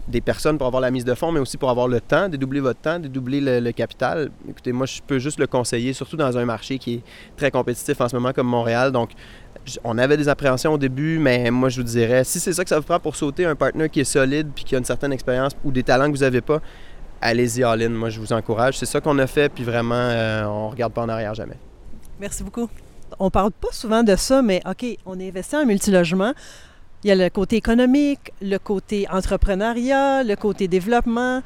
des 0.09 0.21
personnes 0.21 0.57
pour 0.57 0.67
avoir 0.67 0.81
la 0.81 0.91
mise 0.91 1.05
de 1.05 1.13
fonds, 1.13 1.31
mais 1.31 1.39
aussi 1.39 1.57
pour 1.57 1.69
avoir 1.69 1.87
le 1.87 2.01
temps, 2.01 2.29
dédoubler 2.29 2.59
votre 2.59 2.79
temps, 2.79 2.99
dédoubler 2.99 3.41
le, 3.41 3.59
le, 3.59 3.71
capital. 3.71 4.31
Écoutez, 4.49 4.71
moi, 4.71 4.85
je 4.85 5.01
peux 5.05 5.19
juste 5.19 5.39
le 5.39 5.47
conseiller, 5.47 5.93
surtout 5.93 6.17
dans 6.17 6.37
un 6.37 6.45
marché 6.45 6.79
qui 6.79 6.95
est 6.95 7.01
très 7.37 7.51
compétitif 7.51 8.01
en 8.01 8.09
ce 8.09 8.15
moment 8.15 8.33
comme 8.33 8.47
Montréal. 8.47 8.91
Donc, 8.91 9.11
on 9.83 9.97
avait 9.97 10.17
des 10.17 10.27
appréhensions 10.29 10.73
au 10.73 10.77
début, 10.77 11.19
mais 11.19 11.51
moi, 11.51 11.69
je 11.69 11.77
vous 11.77 11.87
dirais, 11.87 12.23
si 12.23 12.39
c'est 12.39 12.53
ça 12.53 12.63
que 12.63 12.69
ça 12.69 12.77
vous 12.77 12.85
prend 12.85 12.99
pour 12.99 13.15
sauter 13.15 13.45
un 13.45 13.55
partenaire 13.55 13.89
qui 13.89 13.99
est 13.99 14.05
solide 14.05 14.49
puis 14.53 14.63
qui 14.63 14.75
a 14.75 14.77
une 14.77 14.85
certaine 14.85 15.13
expérience 15.13 15.53
ou 15.63 15.71
des 15.71 15.83
talents 15.83 16.05
que 16.11 16.17
vous 16.17 16.23
n'avez 16.23 16.41
pas, 16.41 16.61
allez-y 17.21 17.63
all-in. 17.63 17.89
Moi, 17.89 18.09
je 18.09 18.19
vous 18.19 18.33
encourage. 18.33 18.77
C'est 18.77 18.85
ça 18.85 19.01
qu'on 19.01 19.17
a 19.19 19.27
fait, 19.27 19.49
puis 19.49 19.63
vraiment, 19.63 19.95
euh, 19.95 20.45
on 20.45 20.69
regarde 20.69 20.93
pas 20.93 21.01
en 21.01 21.09
arrière 21.09 21.33
jamais. 21.33 21.57
Merci 22.19 22.43
beaucoup. 22.43 22.69
On 23.19 23.29
parle 23.29 23.51
pas 23.51 23.71
souvent 23.71 24.03
de 24.03 24.15
ça, 24.15 24.41
mais 24.41 24.61
OK, 24.69 24.85
on 25.05 25.19
investit 25.19 25.55
en 25.55 25.65
multilogement. 25.65 26.33
Il 27.03 27.07
y 27.07 27.11
a 27.11 27.15
le 27.15 27.29
côté 27.29 27.55
économique, 27.55 28.33
le 28.41 28.57
côté 28.57 29.07
entrepreneuriat, 29.09 30.23
le 30.23 30.35
côté 30.35 30.67
développement. 30.67 31.41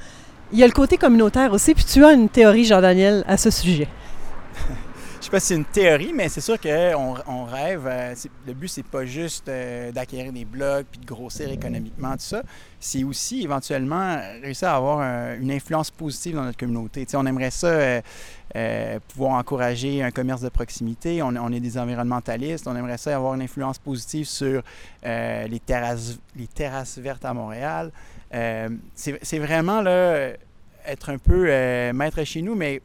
Il 0.52 0.60
y 0.60 0.64
a 0.64 0.68
le 0.68 0.74
côté 0.74 0.98
communautaire 0.98 1.54
aussi. 1.54 1.74
Puis 1.74 1.86
tu 1.86 2.04
as 2.04 2.14
une 2.14 2.28
théorie, 2.28 2.66
Jean-Daniel, 2.66 3.24
à 3.28 3.38
ce 3.38 3.50
sujet. 3.50 3.88
pas 5.34 5.40
si 5.40 5.48
c'est 5.48 5.56
une 5.56 5.66
théorie, 5.66 6.14
mais 6.14 6.30
c'est 6.30 6.42
sûr 6.42 6.60
qu'on 6.60 7.16
on 7.26 7.46
rêve. 7.46 7.88
Euh, 7.88 8.14
le 8.46 8.54
but, 8.54 8.68
c'est 8.68 8.86
pas 8.86 9.04
juste 9.04 9.50
euh, 9.50 9.92
d'acquérir 9.92 10.32
des 10.32 10.46
blocs 10.46 10.86
puis 10.92 11.00
de 11.00 11.08
grossir 11.08 11.50
économiquement, 11.50 12.12
tout 12.12 12.20
ça. 12.20 12.44
C'est 12.80 13.04
aussi 13.04 13.42
éventuellement 13.42 14.22
réussir 14.44 14.68
à 14.68 14.76
avoir 14.76 15.00
une 15.40 15.52
influence 15.52 15.90
positive 15.90 16.36
dans 16.36 16.44
notre 16.44 16.60
communauté. 16.60 17.08
on 17.16 17.26
aimerait 17.26 17.50
ça 17.50 17.68
euh, 17.68 19.00
pouvoir 19.08 19.32
encourager 19.32 20.04
un 20.04 20.12
commerce 20.12 20.42
de 20.42 20.50
proximité. 20.50 21.24
On, 21.24 21.52
est 21.52 21.60
des 21.60 21.80
environnementalistes. 21.80 22.68
On 22.68 22.76
aimerait 22.76 23.00
ça 23.00 23.16
avoir 23.16 23.34
une 23.34 23.42
influence 23.42 23.80
positive 23.80 24.28
sur 24.28 24.62
les, 25.04 25.62
terrasses, 25.66 26.20
les 26.36 26.46
terrasses 26.46 27.00
vertes 27.00 27.26
à 27.26 27.34
Montréal. 27.34 27.92
c'est 28.94 29.40
vraiment 29.40 29.82
là, 29.82 30.34
être 30.86 31.10
un 31.10 31.18
peu 31.18 31.46
maître 31.92 32.24
chez 32.24 32.44
nous, 32.44 32.54
mais 32.54 32.84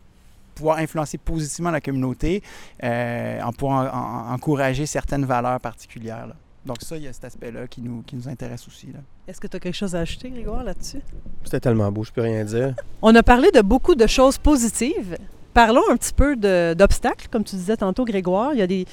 pouvoir 0.58 0.78
influencer 0.78 1.18
positivement 1.18 1.70
la 1.70 1.80
communauté 1.80 2.42
euh, 2.82 3.40
en 3.42 3.52
pouvant 3.52 3.86
encourager 4.32 4.86
certaines 4.86 5.24
valeurs 5.24 5.60
particulières. 5.60 6.28
Donc 6.66 6.78
ça, 6.82 6.96
il 6.96 7.04
y 7.04 7.06
a 7.06 7.12
cet 7.12 7.24
aspect-là 7.24 7.68
qui 7.68 7.80
nous, 7.80 8.02
qui 8.02 8.16
nous 8.16 8.28
intéresse 8.28 8.66
aussi. 8.66 8.88
Est-ce 9.26 9.40
que 9.40 9.46
tu 9.46 9.56
as 9.56 9.60
quelque 9.60 9.76
chose 9.76 9.94
à 9.94 10.00
ajouter, 10.00 10.30
Grégoire, 10.30 10.64
là-dessus? 10.64 11.00
C'était 11.44 11.60
tellement 11.60 11.90
beau, 11.92 12.02
je 12.02 12.12
peux 12.12 12.22
rien 12.22 12.44
dire. 12.44 12.74
On 13.02 13.14
a 13.14 13.22
parlé 13.22 13.50
de 13.52 13.60
beaucoup 13.60 13.94
de 13.94 14.06
choses 14.06 14.36
positives. 14.36 15.16
Parlons 15.54 15.82
un 15.90 15.96
petit 15.96 16.12
peu 16.12 16.36
d'obstacles, 16.74 17.28
comme 17.30 17.44
tu 17.44 17.56
disais 17.56 17.76
tantôt, 17.76 18.04
Grégoire. 18.04 18.50
Il 18.52 18.58
y 18.58 18.62
a 18.62 18.66
des 18.66 18.84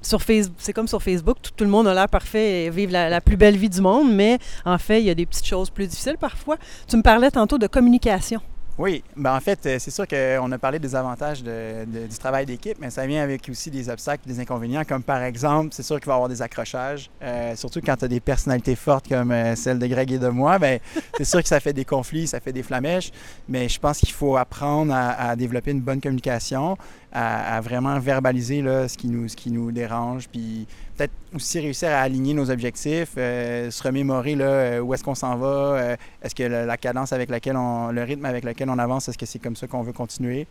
sur 0.00 0.20
Facebook, 0.20 0.56
c'est 0.58 0.72
comme 0.72 0.88
sur 0.88 1.00
Facebook, 1.00 1.36
tout, 1.42 1.62
le 1.62 1.70
monde 1.70 1.86
a 1.86 1.94
l'air 1.94 2.08
parfait 2.08 2.64
et 2.64 2.70
vive 2.70 2.90
la, 2.90 3.08
la, 3.08 3.20
plus 3.20 3.36
belle 3.36 3.56
vie 3.56 3.68
du 3.68 3.80
monde, 3.80 4.12
mais 4.12 4.38
en 4.64 4.76
fait, 4.76 5.00
il 5.00 5.06
y 5.06 5.10
a 5.10 5.14
des 5.14 5.26
petites 5.26 5.46
choses 5.46 5.70
plus 5.70 5.86
difficiles 5.86 6.18
parfois. 6.18 6.56
Tu 6.88 6.96
me 6.96 7.02
parlais 7.02 7.30
tantôt 7.30 7.56
de 7.56 7.68
communication. 7.68 8.40
Oui, 8.78 9.04
ben 9.16 9.36
en 9.36 9.40
fait, 9.40 9.66
euh, 9.66 9.76
c'est 9.78 9.90
sûr 9.90 10.08
qu'on 10.08 10.50
a 10.50 10.58
parlé 10.58 10.78
des 10.78 10.96
avantages 10.96 11.42
du 11.42 12.18
travail 12.18 12.46
d'équipe, 12.46 12.78
mais 12.80 12.88
ça 12.88 13.06
vient 13.06 13.22
avec 13.22 13.46
aussi 13.50 13.70
des 13.70 13.90
obstacles, 13.90 14.26
des 14.26 14.40
inconvénients, 14.40 14.82
comme 14.84 15.02
par 15.02 15.22
exemple, 15.22 15.68
c'est 15.72 15.82
sûr 15.82 16.00
qu'il 16.00 16.06
va 16.06 16.14
y 16.14 16.16
avoir 16.16 16.30
des 16.30 16.40
accrochages, 16.40 17.10
euh, 17.22 17.54
surtout 17.54 17.80
quand 17.84 17.96
tu 17.96 18.06
as 18.06 18.08
des 18.08 18.20
personnalités 18.20 18.74
fortes 18.74 19.08
comme 19.08 19.30
euh, 19.30 19.54
celle 19.56 19.78
de 19.78 19.86
Greg 19.86 20.12
et 20.12 20.18
de 20.18 20.28
moi, 20.28 20.58
ben, 20.58 20.80
c'est 21.18 21.24
sûr 21.24 21.42
que 21.42 21.48
ça 21.48 21.60
fait 21.60 21.74
des 21.74 21.84
conflits, 21.84 22.26
ça 22.26 22.40
fait 22.40 22.52
des 22.52 22.62
flamèches, 22.62 23.10
mais 23.46 23.68
je 23.68 23.78
pense 23.78 23.98
qu'il 23.98 24.12
faut 24.12 24.38
apprendre 24.38 24.94
à, 24.94 25.36
développer 25.36 25.72
une 25.72 25.82
bonne 25.82 26.00
communication, 26.00 26.78
à, 27.12 27.60
vraiment 27.60 27.98
verbaliser 27.98 28.62
là, 28.62 28.88
ce, 28.88 28.96
qui 28.96 29.08
nous, 29.08 29.28
ce 29.28 29.36
qui 29.36 29.50
nous 29.50 29.70
dérange, 29.70 30.28
puis 30.30 30.66
peut-être 30.96 31.12
aussi 31.34 31.60
réussir 31.60 31.90
à 31.90 32.00
aligner 32.00 32.32
nos 32.32 32.50
objectifs, 32.50 33.14
se 33.16 33.82
remémorer 33.82 34.34
là, 34.34 34.82
où 34.82 34.94
est-ce 34.94 35.04
qu'on 35.04 35.14
s'en 35.14 35.36
va, 35.36 35.96
est-ce 36.22 36.34
que 36.34 36.42
la, 36.42 36.76
cadence 36.76 37.12
avec 37.12 37.28
laquelle 37.28 37.56
on, 37.56 37.90
le 37.90 38.02
rythme 38.02 38.24
avec 38.24 38.44
lequel 38.44 38.61
on 38.70 38.78
avance, 38.78 39.08
est-ce 39.08 39.18
que 39.18 39.26
c'est 39.26 39.38
comme 39.38 39.56
ça 39.56 39.66
qu'on 39.66 39.82
veut 39.82 39.92
continuer? 39.92 40.46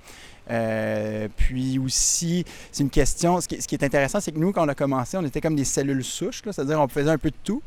puis 1.38 1.80
aussi, 1.80 2.44
c'est 2.74 2.84
une 2.84 2.89
question, 2.89 3.39
ce 3.39 3.48
qui, 3.48 3.75
est 3.75 3.84
intéressant, 3.84 4.20
c'est 4.20 4.34
que 4.34 4.39
nous, 4.39 4.51
quand 4.51 4.65
on 4.65 4.70
a 4.70 4.75
commencé, 4.75 5.15
on 5.15 5.24
était 5.24 5.39
comme 5.39 5.56
des 5.56 5.63
cellules 5.63 6.03
souches, 6.03 6.41
c'est-à-dire 6.44 6.82
on 6.82 6.89
faisait 6.89 7.10
un 7.10 7.18
peu 7.18 7.30
de 7.30 7.36
tout. 7.41 7.62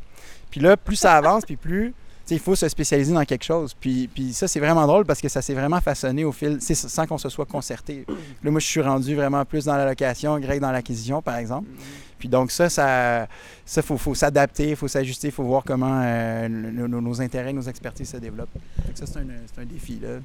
Puis 0.50 0.60
là, 0.60 0.76
plus 0.76 0.96
ça 0.96 1.14
avance, 1.14 1.44
puis 1.46 1.56
plus 1.56 1.94
il 2.30 2.38
faut 2.38 2.54
se 2.54 2.68
spécialiser 2.68 3.12
dans 3.12 3.24
quelque 3.24 3.44
chose. 3.44 3.74
Puis, 3.74 4.08
puis 4.08 4.32
ça, 4.32 4.48
c'est 4.48 4.60
vraiment 4.60 4.86
drôle 4.86 5.04
parce 5.04 5.20
que 5.20 5.28
ça 5.28 5.42
s'est 5.42 5.54
vraiment 5.54 5.80
façonné 5.80 6.24
au 6.24 6.32
fil, 6.32 6.58
sans 6.60 7.06
qu'on 7.06 7.18
se 7.18 7.28
soit 7.28 7.44
concerté. 7.44 8.04
Là, 8.42 8.50
moi, 8.50 8.60
je 8.60 8.66
suis 8.66 8.80
rendu 8.80 9.14
vraiment 9.14 9.44
plus 9.44 9.66
dans 9.66 9.76
la 9.76 9.84
location, 9.84 10.38
Greg 10.38 10.60
dans 10.60 10.72
l'acquisition, 10.72 11.20
par 11.20 11.36
exemple. 11.36 11.68
Puis 12.18 12.28
donc 12.28 12.50
ça, 12.50 12.68
ça, 12.68 13.26
ça 13.64 13.82
faut, 13.82 13.96
faut 13.96 14.14
s'adapter, 14.14 14.70
il 14.70 14.76
faut 14.76 14.88
s'ajuster, 14.88 15.28
il 15.28 15.32
faut 15.32 15.44
voir 15.44 15.62
comment 15.64 16.00
euh, 16.02 16.48
nos, 16.48 17.20
intérêts, 17.20 17.52
nos 17.52 17.62
expertises 17.62 18.10
se 18.10 18.16
développent. 18.16 18.56
ça, 18.94 19.06
c'est 19.06 19.18
un, 19.18 19.62
un, 19.62 19.66
défi. 19.66 19.98
Là. 20.02 20.20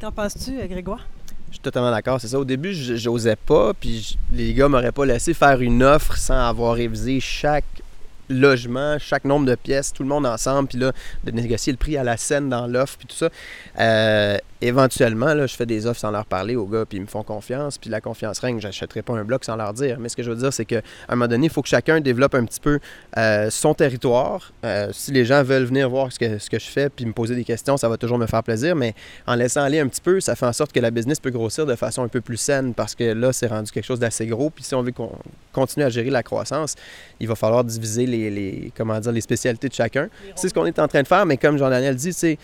Qu'en 0.00 0.12
penses-tu, 0.12 0.58
euh, 0.58 0.66
Grégoire? 0.66 1.06
Je 1.48 1.54
suis 1.54 1.62
totalement 1.62 1.90
d'accord. 1.90 2.20
C'est 2.20 2.28
ça. 2.28 2.38
Au 2.38 2.44
début, 2.44 2.72
j'osais 2.74 3.36
pas, 3.36 3.72
puis 3.74 4.18
les 4.32 4.52
gars 4.52 4.68
m'auraient 4.68 4.92
pas 4.92 5.06
laissé 5.06 5.32
faire 5.32 5.60
une 5.60 5.82
offre 5.82 6.16
sans 6.16 6.48
avoir 6.48 6.74
révisé 6.74 7.20
chaque 7.20 7.64
logement, 8.28 8.98
chaque 8.98 9.24
nombre 9.24 9.46
de 9.46 9.54
pièces, 9.54 9.92
tout 9.92 10.02
le 10.02 10.08
monde 10.08 10.26
ensemble, 10.26 10.68
puis 10.68 10.78
là, 10.78 10.92
de 11.24 11.30
négocier 11.30 11.72
le 11.72 11.78
prix 11.78 11.96
à 11.96 12.04
la 12.04 12.16
scène 12.16 12.48
dans 12.48 12.66
l'offre, 12.66 12.96
puis 12.98 13.06
tout 13.06 13.16
ça. 13.16 13.30
Euh, 13.78 14.38
éventuellement, 14.60 15.34
là, 15.34 15.46
je 15.46 15.54
fais 15.54 15.66
des 15.66 15.86
offres 15.86 16.00
sans 16.00 16.10
leur 16.10 16.26
parler 16.26 16.56
aux 16.56 16.66
gars, 16.66 16.84
puis 16.86 16.98
ils 16.98 17.02
me 17.02 17.06
font 17.06 17.22
confiance, 17.22 17.78
puis 17.78 17.90
la 17.90 18.00
confiance 18.00 18.38
règne, 18.38 18.60
j'achèterai 18.60 19.02
pas 19.02 19.14
un 19.14 19.24
bloc 19.24 19.44
sans 19.44 19.56
leur 19.56 19.72
dire. 19.72 19.98
Mais 20.00 20.08
ce 20.08 20.16
que 20.16 20.22
je 20.22 20.30
veux 20.30 20.36
dire, 20.36 20.52
c'est 20.52 20.64
qu'à 20.64 20.80
un 21.08 21.16
moment 21.16 21.28
donné, 21.28 21.46
il 21.46 21.52
faut 21.52 21.62
que 21.62 21.68
chacun 21.68 22.00
développe 22.00 22.34
un 22.34 22.44
petit 22.44 22.60
peu 22.60 22.78
euh, 23.18 23.50
son 23.50 23.74
territoire. 23.74 24.52
Euh, 24.64 24.90
si 24.92 25.12
les 25.12 25.24
gens 25.24 25.42
veulent 25.42 25.64
venir 25.64 25.90
voir 25.90 26.10
ce 26.12 26.18
que, 26.18 26.38
ce 26.38 26.48
que 26.48 26.58
je 26.58 26.66
fais, 26.66 26.88
puis 26.88 27.04
me 27.04 27.12
poser 27.12 27.34
des 27.34 27.44
questions, 27.44 27.76
ça 27.76 27.88
va 27.88 27.96
toujours 27.96 28.18
me 28.18 28.26
faire 28.26 28.42
plaisir, 28.42 28.74
mais 28.76 28.94
en 29.26 29.34
laissant 29.34 29.62
aller 29.62 29.80
un 29.80 29.88
petit 29.88 30.00
peu, 30.00 30.20
ça 30.20 30.34
fait 30.34 30.46
en 30.46 30.52
sorte 30.52 30.72
que 30.72 30.80
la 30.80 30.90
business 30.90 31.20
peut 31.20 31.30
grossir 31.30 31.66
de 31.66 31.74
façon 31.74 32.02
un 32.02 32.08
peu 32.08 32.20
plus 32.20 32.38
saine, 32.38 32.72
parce 32.74 32.94
que 32.94 33.04
là, 33.04 33.32
c'est 33.32 33.48
rendu 33.48 33.70
quelque 33.70 33.84
chose 33.84 34.00
d'assez 34.00 34.26
gros, 34.26 34.50
puis 34.50 34.64
si 34.64 34.74
on 34.74 34.82
veut 34.82 34.92
qu'on 34.92 35.12
continue 35.52 35.84
à 35.84 35.90
gérer 35.90 36.10
la 36.10 36.22
croissance, 36.22 36.74
il 37.20 37.28
va 37.28 37.34
falloir 37.34 37.64
diviser 37.64 38.06
les, 38.06 38.30
les 38.30 38.72
comment 38.76 38.98
dire, 38.98 39.12
les 39.12 39.20
spécialités 39.20 39.68
de 39.68 39.74
chacun. 39.74 40.08
C'est 40.34 40.48
ce 40.48 40.54
qu'on 40.54 40.66
est 40.66 40.78
en 40.78 40.88
train 40.88 41.02
de 41.02 41.08
faire, 41.08 41.26
mais 41.26 41.36
comme 41.36 41.58
Jean-Daniel 41.58 41.94
dit, 41.96 42.12
c'est... 42.12 42.38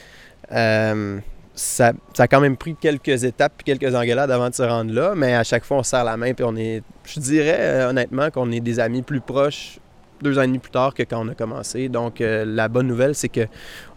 Euh, 0.50 1.18
ça, 1.54 1.92
a 2.18 2.28
quand 2.28 2.40
même 2.40 2.56
pris 2.56 2.74
quelques 2.74 3.24
étapes 3.24 3.52
puis 3.58 3.64
quelques 3.64 3.94
engueulades 3.94 4.30
avant 4.30 4.48
de 4.48 4.54
se 4.54 4.62
rendre 4.62 4.92
là, 4.92 5.14
mais 5.14 5.34
à 5.34 5.44
chaque 5.44 5.64
fois, 5.64 5.78
on 5.78 5.82
serre 5.82 6.04
la 6.04 6.16
main 6.16 6.32
puis 6.32 6.44
on 6.44 6.56
est, 6.56 6.82
je 7.04 7.20
dirais 7.20 7.58
euh, 7.58 7.90
honnêtement 7.90 8.30
qu'on 8.30 8.50
est 8.50 8.60
des 8.60 8.80
amis 8.80 9.02
plus 9.02 9.20
proches 9.20 9.78
deux 10.22 10.38
ans 10.38 10.48
plus 10.48 10.70
tard 10.70 10.94
que 10.94 11.02
quand 11.02 11.26
on 11.26 11.28
a 11.28 11.34
commencé. 11.34 11.88
Donc, 11.88 12.20
euh, 12.20 12.44
la 12.46 12.68
bonne 12.68 12.86
nouvelle, 12.86 13.14
c'est 13.14 13.28
que 13.28 13.46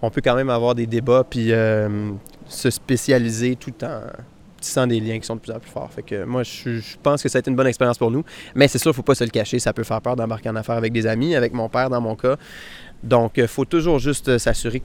on 0.01 0.09
peut 0.09 0.21
quand 0.23 0.35
même 0.35 0.49
avoir 0.49 0.75
des 0.75 0.87
débats 0.87 1.23
puis 1.23 1.51
euh, 1.51 2.11
se 2.47 2.69
spécialiser 2.69 3.55
tout 3.55 3.73
en 3.83 4.01
tissant 4.59 4.87
des 4.87 4.99
liens 4.99 5.19
qui 5.19 5.25
sont 5.25 5.35
de 5.35 5.41
plus 5.41 5.51
en 5.51 5.59
plus 5.59 5.69
forts. 5.69 5.91
Fait 5.91 6.01
que 6.01 6.23
moi, 6.23 6.41
je, 6.43 6.79
pense 7.03 7.21
que 7.21 7.29
ça 7.29 7.37
a 7.37 7.39
été 7.39 7.51
une 7.51 7.55
bonne 7.55 7.67
expérience 7.67 7.99
pour 7.99 8.09
nous. 8.09 8.23
Mais 8.55 8.67
c'est 8.67 8.79
sûr, 8.79 8.93
faut 8.95 9.03
pas 9.03 9.15
se 9.15 9.23
le 9.23 9.29
cacher. 9.29 9.59
Ça 9.59 9.73
peut 9.73 9.83
faire 9.83 10.01
peur 10.01 10.15
d'embarquer 10.15 10.49
en 10.49 10.55
affaires 10.55 10.75
avec 10.75 10.91
des 10.91 11.05
amis, 11.05 11.35
avec 11.35 11.53
mon 11.53 11.69
père 11.69 11.89
dans 11.89 12.01
mon 12.01 12.15
cas. 12.15 12.37
Donc, 13.05 13.33
il 13.35 13.47
faut 13.47 13.65
toujours 13.65 13.99
juste 13.99 14.39
s'assurer 14.39 14.81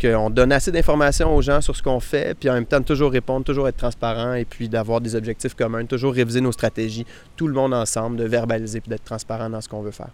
qu'on 0.00 0.30
donne 0.30 0.52
assez 0.52 0.70
d'informations 0.70 1.34
aux 1.34 1.42
gens 1.42 1.60
sur 1.60 1.74
ce 1.74 1.82
qu'on 1.82 1.98
fait, 1.98 2.38
puis 2.38 2.48
en 2.48 2.54
même 2.54 2.64
temps, 2.64 2.80
toujours 2.80 3.10
répondre, 3.10 3.44
toujours 3.44 3.66
être 3.66 3.76
transparent, 3.76 4.34
et 4.34 4.44
puis 4.44 4.68
d'avoir 4.68 5.00
des 5.00 5.16
objectifs 5.16 5.54
communs, 5.54 5.84
toujours 5.84 6.14
réviser 6.14 6.40
nos 6.40 6.52
stratégies, 6.52 7.04
tout 7.36 7.48
le 7.48 7.54
monde 7.54 7.74
ensemble, 7.74 8.18
de 8.18 8.24
verbaliser 8.24 8.80
puis 8.80 8.88
d'être 8.88 9.02
transparent 9.02 9.50
dans 9.50 9.60
ce 9.60 9.68
qu'on 9.68 9.82
veut 9.82 9.90
faire. 9.90 10.10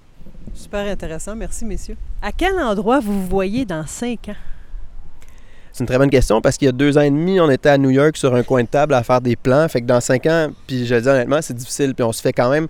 Super 0.55 0.91
intéressant. 0.91 1.37
Merci, 1.37 1.67
messieurs. 1.67 1.97
À 2.23 2.33
quel 2.33 2.59
endroit 2.59 3.01
vous 3.01 3.13
vous 3.13 3.27
voyez 3.27 3.67
dans 3.67 3.87
cinq 3.87 4.31
ans? 4.31 4.37
C'est 5.73 5.85
une 5.85 5.87
très 5.87 5.99
bonne 5.99 6.11
question 6.11 6.41
parce 6.41 6.57
qu'il 6.57 6.67
y 6.67 6.69
a 6.69 6.73
deux 6.73 6.99
ans 6.99 7.03
et 7.03 7.11
demi, 7.11 7.39
on 7.39 7.49
était 7.49 7.69
à 7.69 7.79
New 7.79 7.91
York 7.91 8.17
sur 8.17 8.35
un 8.35 8.43
coin 8.43 8.63
de 8.63 8.69
table 8.69 8.93
à 8.93 9.05
faire 9.05 9.21
des 9.21 9.37
plans. 9.37 9.69
Fait 9.69 9.81
que 9.81 9.87
dans 9.87 10.01
cinq 10.01 10.27
ans, 10.27 10.51
puis 10.67 10.85
je 10.85 10.95
le 10.95 11.03
dis 11.03 11.09
honnêtement, 11.09 11.41
c'est 11.43 11.55
difficile. 11.55 11.95
Puis 11.95 12.03
on 12.03 12.13
se 12.13 12.21
fait 12.21 12.33
quand 12.33 12.51
même 12.51 12.67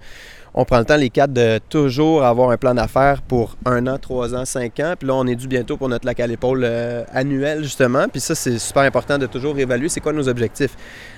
on 0.54 0.64
prend 0.64 0.78
le 0.78 0.84
temps, 0.84 0.96
les 0.96 1.10
quatre, 1.10 1.32
de 1.32 1.60
toujours 1.68 2.24
avoir 2.24 2.50
un 2.50 2.56
plan 2.56 2.74
d'affaires 2.74 3.22
pour 3.22 3.56
un 3.64 3.86
an, 3.86 3.98
trois 3.98 4.34
ans, 4.34 4.44
cinq 4.44 4.80
ans. 4.80 4.94
Puis 4.98 5.06
là, 5.06 5.14
on 5.14 5.26
est 5.26 5.36
dû 5.36 5.46
bientôt 5.46 5.76
pour 5.76 5.88
notre 5.88 6.06
lac 6.06 6.18
à 6.20 6.26
l'épaule 6.26 6.62
euh, 6.64 7.04
annuel, 7.12 7.62
justement. 7.62 8.08
Puis 8.08 8.20
ça, 8.20 8.34
c'est 8.34 8.58
super 8.58 8.82
important 8.82 9.18
de 9.18 9.26
toujours 9.26 9.58
évaluer 9.58 9.88
c'est 9.88 10.00
quoi 10.00 10.12
nos 10.12 10.28
objectifs. 10.28 10.76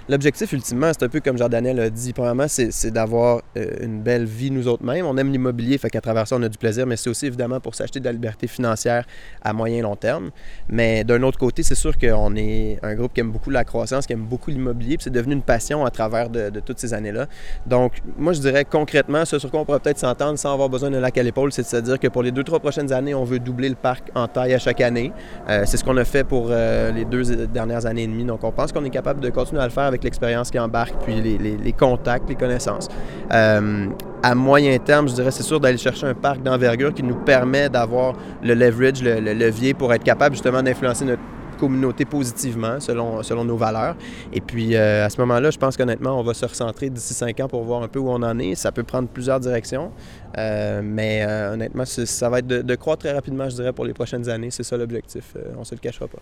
L'objectif, 0.09 0.53
ultimement, 0.53 0.91
c'est 0.93 1.05
un 1.05 1.09
peu 1.09 1.21
comme 1.21 1.39
Jean-Daniel 1.39 1.79
a 1.81 1.89
dit. 1.89 2.13
Premièrement, 2.13 2.47
c'est 2.49 2.91
d'avoir 2.91 3.43
euh, 3.57 3.67
une 3.81 4.03
belle 4.03 4.25
vie 4.25 4.51
nous 4.51 4.69
autres 4.69 4.85
mêmes. 4.85 5.07
On 5.07 5.17
aime 5.17 5.31
l'immobilier, 5.31 5.79
fait 5.79 5.91
qu'à 5.91 6.01
travers 6.01 6.27
ça, 6.27 6.37
on 6.37 6.43
a 6.43 6.49
du 6.49 6.59
plaisir, 6.59 6.87
mais 6.87 6.97
c'est 6.97 7.09
aussi 7.09 7.27
évidemment 7.27 7.61
pour 7.61 7.75
s'acheter 7.75 8.01
de 8.01 8.05
la 8.05 8.13
liberté 8.13 8.47
financière 8.47 9.07
à 9.43 9.53
moyen 9.53 9.79
et 9.79 9.83
long 9.83 9.97
terme. 9.97 10.31
Mais 10.69 11.05
d'un 11.05 11.23
autre 11.23 11.39
côté, 11.39 11.63
c'est 11.63 11.75
sûr 11.75 11.97
qu'on 11.97 12.35
est 12.37 12.79
un 12.83 12.95
groupe 12.95 13.13
qui 13.15 13.21
aime 13.21 13.31
beaucoup 13.31 13.51
la 13.51 13.65
croissance, 13.65 14.07
qui 14.07 14.13
aime 14.13 14.25
beaucoup 14.25 14.51
l'immobilier, 14.51 14.97
puis 14.97 15.05
c'est 15.05 15.11
devenu 15.11 15.35
une 15.35 15.43
passion 15.43 15.85
à 15.85 15.91
travers 15.91 16.29
de, 16.29 16.51
toutes 16.61 16.79
ces 16.79 16.95
années-là. 16.95 17.27
Donc, 17.67 18.03
moi, 18.19 18.33
je 18.33 18.41
dirais 18.41 18.65
concrètement, 18.65 19.22
ce 19.25 19.39
sur 19.39 19.51
quoi 19.51 19.61
on 19.61 19.65
pourrait 19.65 19.81
peut-être 19.81 19.99
s'entendre 19.99 20.39
sans 20.39 20.53
avoir 20.53 20.69
besoin 20.69 20.91
d'un 20.91 21.01
lac 21.01 21.17
à 21.19 21.23
l'épaule, 21.23 21.53
c'est 21.53 21.63
de 21.63 21.67
se 21.67 21.77
dire 21.77 21.99
que 21.99 22.09
pour 22.09 22.23
les 22.23 22.31
deux, 22.31 22.45
trois 22.45 22.61
prochaines 22.61 22.93
années, 22.93 23.15
on 23.15 23.25
veut 23.25 23.39
doubler 23.39 23.69
le 23.69 23.75
parc 23.75 24.05
en 24.15 24.29
taille 24.29 24.55
à 24.55 24.59
chaque 24.59 24.81
année. 24.81 25.13
Euh, 25.49 25.63
c'est 25.67 25.77
ce 25.77 25.85
qu'on 25.85 25.97
a 25.97 26.05
fait 26.05 26.25
pour 26.25 26.49
euh, 26.51 26.91
les 26.93 27.05
deux 27.05 27.47
dernières 27.47 27.87
années 27.87 28.05
et 28.05 28.07
demie. 28.07 28.25
Donc, 28.25 28.45
on 28.45 28.53
pense 28.53 28.73
qu'on 28.73 28.85
est 28.85 28.91
capable 28.91 29.21
de 29.21 29.31
continuer 29.31 29.61
à 29.61 29.67
le 29.67 29.71
faire 29.71 29.85
avec 29.85 30.05
l'expérience 30.05 30.51
qui 30.51 30.59
embarque, 30.59 30.95
puis 31.05 31.21
les, 31.21 31.73
contacts, 31.73 32.29
les 32.29 32.35
connaissances. 32.35 32.89
Euh, 33.33 33.87
à 34.23 34.35
moyen 34.35 34.79
terme, 34.79 35.09
je 35.09 35.15
dirais, 35.15 35.31
c'est 35.31 35.43
sûr 35.43 35.59
d'aller 35.59 35.79
chercher 35.79 36.07
un 36.07 36.15
parc 36.15 36.43
d'envergure 36.43 36.95
qui 36.95 37.03
nous 37.03 37.17
permet 37.17 37.69
d'avoir 37.69 38.15
le 38.43 38.55
leverage, 38.55 39.03
le, 39.03 39.19
levier 39.19 39.75
pour 39.75 39.93
être 39.93 40.05
capable 40.05 40.35
justement 40.35 40.63
d'influencer 40.63 41.05
notre 41.05 41.23
communauté 41.63 42.05
positivement 42.05 42.81
selon, 42.81 43.23
selon 43.23 43.45
nos 43.45 43.57
valeurs. 43.57 43.95
Et 44.33 44.41
puis 44.41 44.75
euh, 44.75 45.07
à 45.07 45.11
ce 45.11 45.21
moment-là, 45.21 45.51
je 45.51 45.59
pense 45.59 45.77
qu'honnêtement, 45.77 46.19
on 46.19 46.23
va 46.23 46.35
se 46.35 46.45
recentrer 46.45 46.91
d'ici 46.91 47.15
cinq 47.15 47.39
ans 47.41 47.49
pour 47.49 47.63
voir 47.63 47.83
un 47.83 47.89
peu 47.89 47.99
où 48.01 48.11
on 48.11 48.23
en 48.23 48.39
est. 48.39 48.55
Ça 48.55 48.73
peut 48.73 48.83
prendre 48.83 49.09
plusieurs 49.09 49.41
directions, 49.41 49.93
euh, 50.39 50.81
mais 50.83 51.25
honnêtement, 51.53 51.85
ça 51.85 52.29
va 52.29 52.41
être 52.41 52.47
de, 52.47 52.63
de, 52.63 52.75
croître 52.75 53.05
très 53.05 53.13
rapidement, 53.13 53.49
je 53.49 53.55
dirais, 53.55 53.73
pour 53.73 53.85
les 53.85 53.95
prochaines 53.95 54.29
années. 54.29 54.51
C'est 54.51 54.65
ça 54.65 54.77
l'objectif. 54.77 55.37
on 55.57 55.61
ne 55.61 55.65
se 55.65 55.75
le 55.75 55.81
cachera 55.81 56.09
pas. 56.09 56.19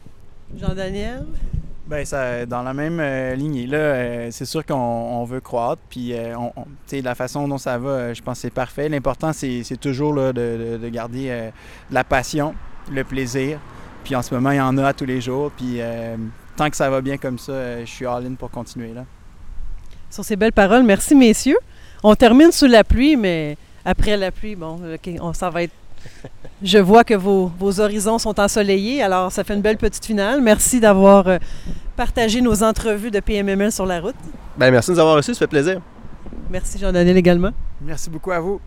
Jean-Daniel? 0.58 1.24
Bien, 1.90 2.04
ça, 2.04 2.46
dans 2.46 2.62
la 2.62 2.72
même 2.72 3.00
euh, 3.00 3.34
lignée, 3.34 3.66
là, 3.66 3.78
euh, 3.78 4.28
c'est 4.30 4.44
sûr 4.44 4.64
qu'on 4.64 5.24
veut 5.24 5.40
croître, 5.40 5.82
puis 5.88 6.12
euh, 6.12 6.36
on, 6.38 6.52
la 6.92 7.14
façon 7.16 7.48
dont 7.48 7.58
ça 7.58 7.78
va, 7.78 8.14
je 8.14 8.22
pense 8.22 8.38
que 8.38 8.42
c'est 8.42 8.54
parfait. 8.54 8.88
L'important, 8.88 9.32
c'est 9.32 9.80
toujours 9.80 10.14
là, 10.14 10.32
de, 10.32 10.88
garder 10.88 11.50
la 11.90 12.04
passion, 12.04 12.54
le 12.92 13.02
plaisir, 13.02 13.58
puis 14.04 14.14
en 14.16 14.22
ce 14.22 14.34
moment, 14.34 14.50
il 14.50 14.56
y 14.56 14.60
en 14.60 14.76
a 14.78 14.92
tous 14.92 15.04
les 15.04 15.20
jours, 15.20 15.50
puis 15.56 15.80
tant 16.56 16.70
que 16.70 16.76
ça 16.76 16.90
va 16.90 17.00
bien 17.00 17.16
comme 17.16 17.38
ça, 17.38 17.80
je 17.80 17.90
suis 17.90 18.06
all-in 18.06 18.34
pour 18.34 18.50
continuer. 18.50 18.92
Là. 18.92 19.04
Sur 20.10 20.24
ces 20.24 20.36
belles 20.36 20.52
paroles, 20.52 20.82
merci 20.82 21.14
messieurs. 21.14 21.58
On 22.02 22.14
termine 22.14 22.50
sous 22.50 22.66
la 22.66 22.84
pluie, 22.84 23.16
mais 23.16 23.56
après 23.84 24.16
la 24.16 24.30
pluie, 24.30 24.56
bon, 24.56 24.80
on, 25.20 25.32
ça 25.32 25.50
va 25.50 25.62
être 25.62 25.74
je 26.62 26.78
vois 26.78 27.04
que 27.04 27.14
vos, 27.14 27.80
horizons 27.80 28.18
sont 28.18 28.38
ensoleillés, 28.38 29.02
alors 29.02 29.32
ça 29.32 29.44
fait 29.44 29.54
une 29.54 29.62
belle 29.62 29.76
petite 29.76 30.04
finale. 30.04 30.40
Merci 30.40 30.80
d'avoir 30.80 31.26
euh, 31.28 31.38
partagé 31.96 32.40
nos 32.40 32.62
entrevues 32.62 33.10
de 33.10 33.20
PMML 33.20 33.72
sur 33.72 33.86
la 33.86 34.00
route. 34.00 34.16
Bien, 34.58 34.70
merci 34.70 34.90
de 34.90 34.94
nous 34.94 35.00
avoir 35.00 35.16
reçus, 35.16 35.34
ça 35.34 35.40
fait 35.40 35.46
plaisir. 35.46 35.80
Merci 36.50 36.78
Jean-Daniel 36.78 37.16
également. 37.16 37.50
Merci 37.80 38.10
beaucoup 38.10 38.32
à 38.32 38.40
vous. 38.40 38.60